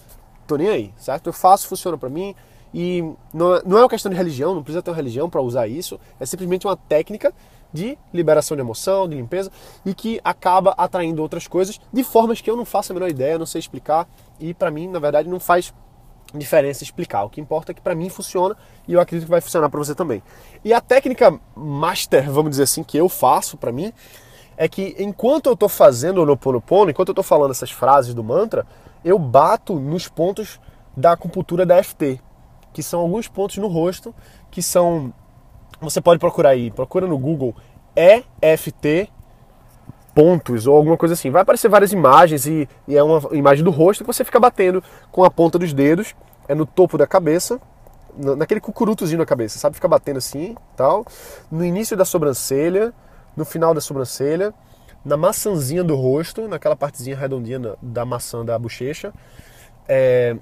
tô 0.52 0.58
nem 0.58 0.68
aí, 0.68 0.94
certo? 0.98 1.28
Eu 1.28 1.34
faço, 1.34 1.68
funciona 1.68 1.98
para 1.98 2.10
mim 2.10 2.36
e 2.74 3.04
não, 3.34 3.56
é, 3.56 3.62
não 3.66 3.78
é 3.78 3.82
uma 3.82 3.90
questão 3.90 4.10
de 4.10 4.18
religião, 4.18 4.54
não 4.54 4.64
precisa 4.64 4.82
ter 4.82 4.92
uma 4.92 4.98
religião 4.98 5.30
para 5.30 5.42
usar 5.42 5.68
isso, 5.68 6.00
é 6.20 6.26
simplesmente 6.26 6.68
uma 6.68 6.76
técnica 6.76 7.34
de 7.74 7.98
liberação 8.14 8.58
de 8.58 8.62
emoção, 8.62 9.08
de 9.08 9.16
limpeza 9.16 9.50
e 9.86 9.94
que 9.94 10.20
acaba 10.24 10.74
atraindo 10.78 11.22
outras 11.22 11.48
coisas 11.48 11.80
de 11.92 12.04
formas 12.04 12.42
que 12.42 12.52
eu 12.52 12.58
não 12.58 12.66
faço 12.66 12.92
a 12.92 12.94
menor 12.94 13.10
ideia, 13.10 13.40
não 13.40 13.46
sei 13.46 13.60
explicar 13.60 14.08
e 14.40 14.54
para 14.54 14.70
mim, 14.70 14.90
na 14.90 15.00
verdade, 15.00 15.30
não 15.30 15.40
faz 15.40 15.74
diferença 16.34 16.84
explicar. 16.84 17.24
O 17.24 17.30
que 17.30 17.40
importa 17.40 17.72
é 17.72 17.76
que 17.76 17.82
para 17.82 17.96
mim 17.96 18.10
funciona 18.10 18.58
e 18.88 18.94
eu 18.94 19.00
acredito 19.00 19.28
que 19.28 19.32
vai 19.32 19.42
funcionar 19.42 19.70
para 19.70 19.80
você 19.80 19.96
também. 19.96 20.22
E 20.66 20.74
a 20.74 20.82
técnica 20.82 21.40
master, 21.56 22.30
vamos 22.30 22.52
dizer 22.52 22.64
assim, 22.64 22.84
que 22.84 22.98
eu 22.98 23.08
faço 23.08 23.56
para 23.56 23.72
mim 23.72 23.94
é 24.58 24.68
que 24.68 24.96
enquanto 25.00 25.48
eu 25.48 25.54
estou 25.54 25.70
fazendo 25.70 26.22
o 26.22 26.28
Ho'oponopono, 26.28 26.92
enquanto 26.92 27.10
eu 27.10 27.14
estou 27.14 27.24
falando 27.24 27.52
essas 27.52 27.72
frases 27.72 28.14
do 28.14 28.24
mantra, 28.24 28.66
eu 29.04 29.18
bato 29.18 29.76
nos 29.80 30.08
pontos 30.08 30.60
da 30.96 31.14
acupuntura 31.14 31.66
da 31.66 31.82
FT, 31.84 32.20
que 32.74 32.84
são 32.84 33.00
alguns 33.00 33.28
pontos 33.28 33.58
no 33.58 33.68
rosto 33.68 34.14
que 34.50 34.62
são. 34.62 35.14
Você 35.80 36.00
pode 36.00 36.20
procurar 36.20 36.50
aí, 36.50 36.70
procura 36.70 37.08
no 37.08 37.18
Google 37.18 37.56
EFT 37.96 39.12
pontos 40.14 40.68
ou 40.68 40.76
alguma 40.76 40.98
coisa 40.98 41.14
assim. 41.14 41.30
Vai 41.30 41.42
aparecer 41.42 41.70
várias 41.70 41.92
imagens 41.92 42.46
e, 42.46 42.68
e, 42.88 42.96
é 42.96 43.04
uma 43.04 43.22
imagem 43.32 43.64
do 43.64 43.72
rosto 43.72 44.04
que 44.04 44.14
você 44.14 44.24
fica 44.24 44.40
batendo 44.40 44.84
com 45.12 45.24
a 45.24 45.32
ponta 45.32 45.58
dos 45.58 45.74
dedos, 45.74 46.14
é 46.48 46.56
no 46.56 46.66
topo 46.66 46.98
da 46.98 47.08
cabeça, 47.08 47.60
naquele 48.18 48.60
cucurutozinho 48.60 49.20
na 49.20 49.26
cabeça, 49.26 49.58
sabe? 49.58 49.76
Fica 49.76 49.88
batendo 49.88 50.18
assim, 50.18 50.56
tal. 50.76 51.06
No 51.50 51.64
início 51.64 51.96
da 51.96 52.06
sobrancelha, 52.06 52.94
no 53.36 53.46
final 53.46 53.74
da 53.74 53.82
sobrancelha 53.82 54.54
na 55.04 55.18
maçãzinha 55.18 55.84
do 55.84 55.96
rosto, 55.96 56.48
naquela 56.48 56.76
partezinha 56.76 57.16
redondinha 57.16 57.76
da 57.82 58.06
maçã 58.06 58.46
da 58.46 58.58
bochecha, 58.58 59.14
é, 59.88 60.36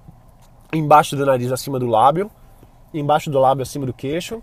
embaixo 0.73 1.15
do 1.15 1.25
nariz, 1.25 1.51
acima 1.51 1.79
do 1.79 1.87
lábio, 1.87 2.29
embaixo 2.93 3.29
do 3.29 3.39
lábio, 3.39 3.63
acima 3.63 3.85
do 3.85 3.93
queixo, 3.93 4.41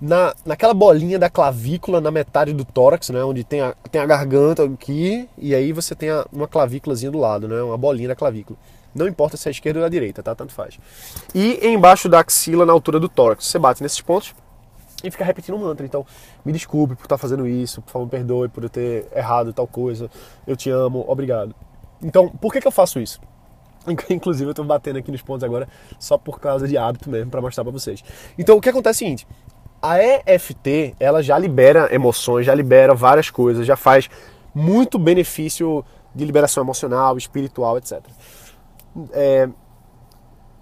na, 0.00 0.34
naquela 0.44 0.74
bolinha 0.74 1.18
da 1.18 1.30
clavícula 1.30 2.00
na 2.00 2.10
metade 2.10 2.52
do 2.52 2.64
tórax, 2.64 3.10
né, 3.10 3.22
onde 3.24 3.44
tem 3.44 3.60
a, 3.60 3.74
tem 3.90 4.00
a 4.00 4.06
garganta 4.06 4.64
aqui, 4.64 5.28
e 5.38 5.54
aí 5.54 5.72
você 5.72 5.94
tem 5.94 6.10
a, 6.10 6.26
uma 6.32 6.48
clavículazinha 6.48 7.10
do 7.10 7.18
lado, 7.18 7.48
né, 7.48 7.62
uma 7.62 7.78
bolinha 7.78 8.08
da 8.08 8.16
clavícula. 8.16 8.58
Não 8.94 9.08
importa 9.08 9.36
se 9.36 9.48
é 9.48 9.50
a 9.50 9.52
esquerda 9.52 9.80
ou 9.80 9.86
a 9.86 9.88
direita, 9.88 10.22
tá? 10.22 10.36
Tanto 10.36 10.52
faz. 10.52 10.78
E 11.34 11.66
embaixo 11.66 12.08
da 12.08 12.20
axila, 12.20 12.64
na 12.64 12.72
altura 12.72 13.00
do 13.00 13.08
tórax. 13.08 13.46
Você 13.46 13.58
bate 13.58 13.82
nesses 13.82 14.00
pontos, 14.00 14.32
e 15.04 15.10
ficar 15.10 15.24
repetindo 15.24 15.54
o 15.54 15.58
mantra. 15.58 15.84
Então, 15.84 16.04
me 16.44 16.52
desculpe 16.52 16.94
por 16.96 17.04
estar 17.04 17.18
fazendo 17.18 17.46
isso, 17.46 17.82
por 17.82 17.92
favor, 17.92 18.04
me 18.06 18.10
perdoe 18.10 18.48
por 18.48 18.62
eu 18.62 18.68
ter 18.68 19.06
errado 19.14 19.52
tal 19.52 19.66
coisa, 19.66 20.10
eu 20.46 20.56
te 20.56 20.70
amo, 20.70 21.04
obrigado. 21.06 21.54
Então, 22.02 22.28
por 22.28 22.52
que, 22.52 22.60
que 22.60 22.66
eu 22.66 22.72
faço 22.72 22.98
isso? 22.98 23.20
Inclusive, 24.10 24.46
eu 24.46 24.52
estou 24.52 24.64
batendo 24.64 24.98
aqui 24.98 25.10
nos 25.10 25.22
pontos 25.22 25.44
agora 25.44 25.68
só 25.98 26.16
por 26.16 26.40
causa 26.40 26.66
de 26.66 26.76
hábito 26.76 27.10
mesmo, 27.10 27.30
para 27.30 27.40
mostrar 27.40 27.64
para 27.64 27.72
vocês. 27.72 28.02
Então, 28.38 28.56
o 28.56 28.60
que 28.60 28.68
acontece 28.68 29.04
é 29.04 29.06
o 29.06 29.08
seguinte: 29.08 29.26
a 29.80 29.98
EFT, 30.02 30.96
ela 30.98 31.22
já 31.22 31.38
libera 31.38 31.94
emoções, 31.94 32.46
já 32.46 32.54
libera 32.54 32.94
várias 32.94 33.30
coisas, 33.30 33.66
já 33.66 33.76
faz 33.76 34.08
muito 34.54 34.98
benefício 34.98 35.84
de 36.14 36.24
liberação 36.24 36.62
emocional, 36.62 37.18
espiritual, 37.18 37.76
etc. 37.76 38.00
É, 39.12 39.48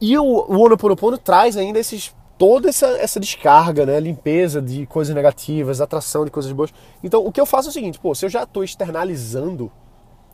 e 0.00 0.18
o, 0.18 0.24
o 0.24 0.57
Ho'oponopono 0.57 1.18
traz 1.18 1.57
ainda 1.57 1.78
esses 1.78 2.14
toda 2.42 2.70
essa, 2.70 2.88
essa 2.98 3.20
descarga, 3.20 3.87
né? 3.87 4.00
limpeza 4.00 4.61
de 4.61 4.85
coisas 4.87 5.14
negativas, 5.14 5.81
atração 5.81 6.24
de 6.24 6.31
coisas 6.33 6.50
boas. 6.50 6.74
Então, 7.00 7.24
o 7.24 7.31
que 7.31 7.40
eu 7.40 7.46
faço 7.46 7.68
é 7.68 7.70
o 7.70 7.72
seguinte, 7.72 8.00
pô, 8.00 8.16
se 8.16 8.26
eu 8.26 8.28
já 8.28 8.42
estou 8.42 8.64
externalizando 8.64 9.70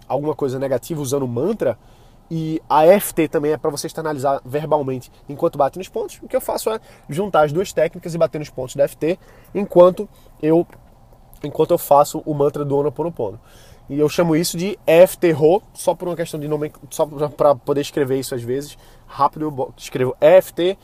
alguma 0.09 0.35
coisa 0.35 0.59
negativa 0.59 1.03
usando 1.03 1.29
mantra, 1.29 1.79
e 2.31 2.63
a 2.67 2.99
FT 2.99 3.29
também 3.29 3.53
é 3.53 3.59
para 3.59 3.69
você 3.69 3.89
externalizar 3.89 4.41
verbalmente 4.43 5.13
enquanto 5.29 5.59
bate 5.59 5.77
nos 5.77 5.91
pontos, 5.91 6.19
o 6.23 6.27
que 6.27 6.35
eu 6.35 6.41
faço 6.41 6.71
é 6.71 6.81
juntar 7.11 7.45
as 7.45 7.53
duas 7.53 7.75
técnicas 7.75 8.15
e 8.15 8.19
bater 8.19 8.39
nos 8.39 8.49
pontos 8.49 8.75
da 8.75 8.89
FT 8.89 9.19
enquanto 9.55 10.09
eu 10.43 10.67
enquanto 11.45 11.73
eu 11.73 11.79
faço 11.79 12.23
o 12.25 12.33
mantra 12.33 12.65
do 12.65 12.75
Ho'oponopono. 12.75 13.39
E 13.87 13.99
eu 13.99 14.09
chamo 14.09 14.35
isso 14.35 14.57
de 14.57 14.79
EFT-RO, 14.87 15.63
só 15.75 15.95
por 15.95 16.09
uma 16.09 16.17
questão 16.17 16.41
de 16.41 16.49
nome, 16.49 16.73
só 16.89 17.05
para 17.05 17.55
poder 17.55 17.83
escrever 17.83 18.19
isso 18.19 18.35
às 18.35 18.43
vezes. 18.43 18.79
Rápido 19.07 19.47
eu 19.47 19.75
escrevo 19.77 20.17
EFT 20.23 20.79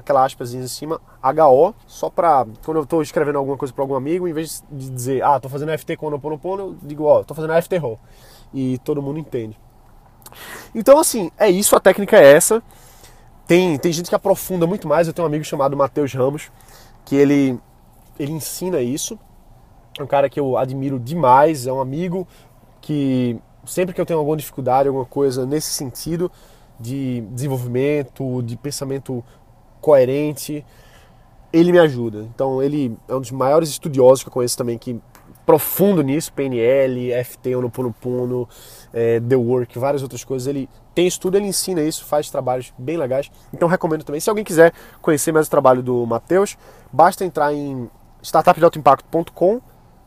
aquela 0.00 0.24
aspas 0.24 0.52
em 0.52 0.66
cima, 0.66 1.00
HO, 1.22 1.74
só 1.86 2.10
para 2.10 2.46
quando 2.64 2.78
eu 2.78 2.82
estou 2.82 3.02
escrevendo 3.02 3.38
alguma 3.38 3.56
coisa 3.56 3.72
para 3.72 3.84
algum 3.84 3.94
amigo, 3.94 4.26
em 4.26 4.32
vez 4.32 4.64
de 4.70 4.90
dizer, 4.90 5.22
ah, 5.22 5.36
estou 5.36 5.50
fazendo 5.50 5.76
FT 5.78 5.96
com 5.96 6.06
o 6.06 6.10
Ho'oponopono, 6.10 6.62
eu 6.62 6.76
digo, 6.82 7.04
ó, 7.04 7.18
oh, 7.18 7.20
estou 7.20 7.34
fazendo 7.34 7.60
FT 7.62 7.76
RO. 7.78 7.98
E 8.52 8.78
todo 8.78 9.00
mundo 9.00 9.18
entende. 9.18 9.58
Então, 10.74 10.98
assim, 10.98 11.30
é 11.38 11.48
isso, 11.48 11.76
a 11.76 11.80
técnica 11.80 12.16
é 12.16 12.32
essa. 12.32 12.62
Tem, 13.46 13.78
tem 13.78 13.92
gente 13.92 14.08
que 14.08 14.14
aprofunda 14.14 14.66
muito 14.66 14.86
mais. 14.86 15.06
Eu 15.06 15.12
tenho 15.12 15.26
um 15.26 15.28
amigo 15.28 15.44
chamado 15.44 15.76
Matheus 15.76 16.12
Ramos, 16.14 16.50
que 17.04 17.16
ele, 17.16 17.58
ele 18.18 18.32
ensina 18.32 18.80
isso. 18.80 19.18
é 19.98 20.02
um 20.02 20.06
cara 20.06 20.28
que 20.28 20.38
eu 20.38 20.56
admiro 20.56 20.98
demais, 20.98 21.66
é 21.66 21.72
um 21.72 21.80
amigo 21.80 22.26
que 22.80 23.38
sempre 23.64 23.94
que 23.94 24.00
eu 24.00 24.06
tenho 24.06 24.18
alguma 24.18 24.36
dificuldade, 24.36 24.88
alguma 24.88 25.04
coisa 25.04 25.44
nesse 25.44 25.72
sentido 25.72 26.30
de 26.78 27.20
desenvolvimento, 27.32 28.42
de 28.42 28.56
pensamento 28.56 29.22
coerente, 29.80 30.64
ele 31.52 31.72
me 31.72 31.78
ajuda. 31.78 32.26
Então 32.34 32.62
ele 32.62 32.96
é 33.08 33.14
um 33.14 33.20
dos 33.20 33.30
maiores 33.30 33.68
estudiosos 33.68 34.22
que 34.22 34.28
eu 34.28 34.32
conheço 34.32 34.56
também 34.56 34.78
que 34.78 35.00
profundo 35.44 36.02
nisso, 36.02 36.32
PNL, 36.32 37.12
FT, 37.24 37.56
Onoponopono, 37.56 38.48
é, 38.92 39.18
The 39.18 39.34
Work, 39.34 39.78
várias 39.78 40.02
outras 40.02 40.22
coisas. 40.22 40.46
Ele 40.46 40.68
tem 40.94 41.06
estudo, 41.06 41.36
ele 41.36 41.46
ensina 41.46 41.82
isso, 41.82 42.04
faz 42.04 42.30
trabalhos 42.30 42.72
bem 42.78 42.96
legais. 42.96 43.30
Então 43.52 43.68
recomendo 43.68 44.04
também. 44.04 44.20
Se 44.20 44.30
alguém 44.30 44.44
quiser 44.44 44.72
conhecer 45.02 45.32
mais 45.32 45.46
o 45.48 45.50
trabalho 45.50 45.82
do 45.82 46.06
Matheus, 46.06 46.56
basta 46.92 47.24
entrar 47.24 47.52
em 47.52 47.90
startupdealtoimpacto.com 48.22 49.60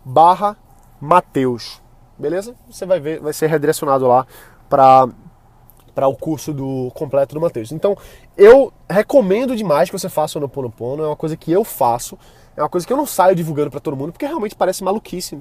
barra 0.05 0.55
Mateus. 0.99 1.81
Beleza? 2.17 2.55
Você 2.69 2.85
vai 2.85 2.99
ver, 2.99 3.19
vai 3.19 3.33
ser 3.33 3.47
redirecionado 3.47 4.07
lá 4.07 4.25
para 4.69 5.09
para 5.93 6.07
o 6.07 6.15
curso 6.15 6.53
do 6.53 6.91
completo 6.93 7.35
do 7.35 7.41
Mateus. 7.41 7.71
Então, 7.71 7.95
eu 8.37 8.73
recomendo 8.89 9.55
demais 9.55 9.89
que 9.89 9.97
você 9.97 10.09
faça 10.09 10.37
o 10.37 10.41
Noponopono, 10.41 11.03
é 11.03 11.07
uma 11.07 11.15
coisa 11.15 11.37
que 11.37 11.51
eu 11.51 11.63
faço, 11.63 12.17
é 12.55 12.61
uma 12.61 12.69
coisa 12.69 12.85
que 12.85 12.93
eu 12.93 12.97
não 12.97 13.05
saio 13.05 13.35
divulgando 13.35 13.69
para 13.71 13.79
todo 13.79 13.95
mundo, 13.95 14.11
porque 14.11 14.25
realmente 14.25 14.55
parece 14.55 14.83
maluquice, 14.83 15.39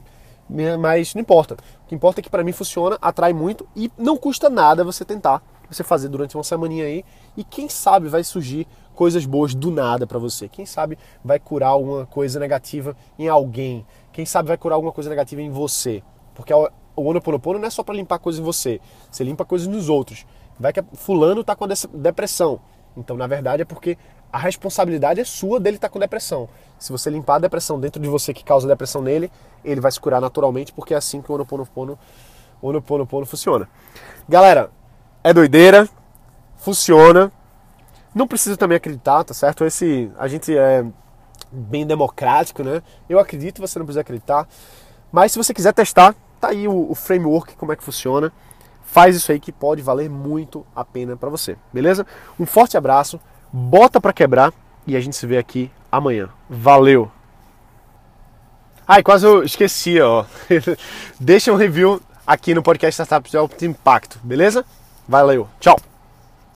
mas 0.79 1.15
não 1.15 1.23
importa. 1.23 1.55
O 1.85 1.88
que 1.88 1.95
importa 1.95 2.21
é 2.21 2.23
que 2.23 2.31
para 2.31 2.45
mim 2.45 2.53
funciona, 2.53 2.99
atrai 3.01 3.33
muito 3.33 3.67
e 3.75 3.91
não 3.97 4.17
custa 4.17 4.51
nada 4.51 4.85
você 4.85 5.05
tentar, 5.05 5.43
você 5.71 5.83
fazer 5.83 6.09
durante 6.09 6.37
uma 6.37 6.45
semaninha 6.45 6.85
aí 6.85 7.05
e 7.37 7.45
quem 7.45 7.69
sabe 7.69 8.09
vai 8.09 8.23
surgir 8.23 8.67
coisas 8.95 9.25
boas 9.25 9.55
do 9.55 9.71
nada 9.71 10.07
para 10.07 10.19
você. 10.19 10.49
Quem 10.49 10.67
sabe 10.67 10.99
vai 11.25 11.38
curar 11.38 11.69
alguma 11.69 12.05
coisa 12.07 12.38
negativa 12.38 12.95
em 13.19 13.29
alguém. 13.29 13.87
Quem 14.12 14.27
sabe 14.27 14.49
vai 14.49 14.59
curar 14.59 14.75
alguma 14.75 14.93
coisa 14.93 15.09
negativa 15.09 15.41
em 15.41 15.51
você. 15.51 16.03
Porque 16.35 16.53
o 16.53 16.69
Ho'oponopono 16.97 17.59
não 17.59 17.67
é 17.67 17.71
só 17.71 17.83
para 17.83 17.95
limpar 17.95 18.19
coisas 18.19 18.41
em 18.41 18.45
você, 18.45 18.81
você 19.11 19.25
limpa 19.25 19.45
coisas 19.45 19.67
nos 19.67 19.88
outros. 19.88 20.27
Vai 20.62 20.72
que 20.72 20.81
fulano 20.94 21.40
está 21.40 21.57
com 21.57 21.66
depressão. 21.92 22.61
Então, 22.96 23.16
na 23.16 23.27
verdade, 23.27 23.62
é 23.62 23.64
porque 23.64 23.98
a 24.33 24.38
responsabilidade 24.38 25.20
é 25.20 25.25
sua 25.25 25.59
dele 25.59 25.77
estar 25.77 25.88
tá 25.88 25.92
com 25.92 25.98
depressão. 25.98 26.48
Se 26.79 26.92
você 26.92 27.11
limpar 27.11 27.35
a 27.35 27.38
depressão 27.40 27.81
dentro 27.81 28.01
de 28.01 28.09
você 28.09 28.33
que 28.33 28.44
causa 28.44 28.68
depressão 28.68 29.03
nele, 29.03 29.31
ele 29.64 29.81
vai 29.81 29.90
se 29.90 29.98
curar 29.98 30.20
naturalmente, 30.20 30.72
porque 30.72 30.94
é 30.94 30.96
assim 30.96 31.20
que 31.20 31.33
o 31.33 31.35
Ho'oponopono, 31.35 31.98
Ho'oponopono 32.62 33.27
funciona. 33.27 33.68
Galera, 34.29 34.70
é 35.25 35.35
doideira, 35.35 35.88
funciona. 36.59 37.33
Não 38.14 38.29
precisa 38.29 38.57
também 38.57 38.77
acreditar, 38.77 39.25
tá 39.25 39.35
certo? 39.35 39.64
Esse 39.64 40.12
a 40.16 40.29
gente 40.29 40.57
é 40.57 40.85
bem 41.51 41.85
democrático, 41.85 42.62
né? 42.62 42.85
Eu 43.09 43.18
acredito, 43.18 43.61
você 43.61 43.81
não 43.81 43.87
precisa 43.87 44.03
acreditar. 44.03 44.46
Mas 45.11 45.33
se 45.33 45.38
você 45.38 45.53
quiser 45.53 45.75
testar, 45.75 46.14
tá 46.40 46.51
aí 46.51 46.68
o, 46.68 46.88
o 46.88 46.94
framework, 46.94 47.57
como 47.57 47.72
é 47.72 47.77
que 47.77 47.83
funciona. 47.83 48.33
Faz 48.92 49.16
isso 49.16 49.33
aí 49.33 49.40
que 49.40 49.50
pode 49.50 49.81
valer 49.81 50.11
muito 50.11 50.66
a 50.76 50.85
pena 50.85 51.16
para 51.16 51.31
você, 51.31 51.57
beleza? 51.72 52.07
Um 52.38 52.44
forte 52.44 52.76
abraço, 52.76 53.18
bota 53.50 53.98
para 53.98 54.12
quebrar 54.12 54.52
e 54.87 54.94
a 54.94 55.00
gente 55.00 55.16
se 55.16 55.26
vê 55.26 55.38
aqui 55.38 55.70
amanhã. 55.90 56.28
Valeu! 56.46 57.11
Ai, 58.87 59.02
quase 59.02 59.24
eu 59.24 59.42
esqueci, 59.44 59.98
ó. 59.98 60.26
Deixa 61.18 61.50
um 61.50 61.57
review 61.57 62.02
aqui 62.26 62.55
no 62.55 62.62
podcast 62.62 63.00
Startups 63.00 63.31
de 63.31 63.38
Alto 63.38 63.64
Impacto, 63.64 64.20
beleza? 64.22 64.62
Valeu, 65.09 65.48
tchau! 65.59 65.91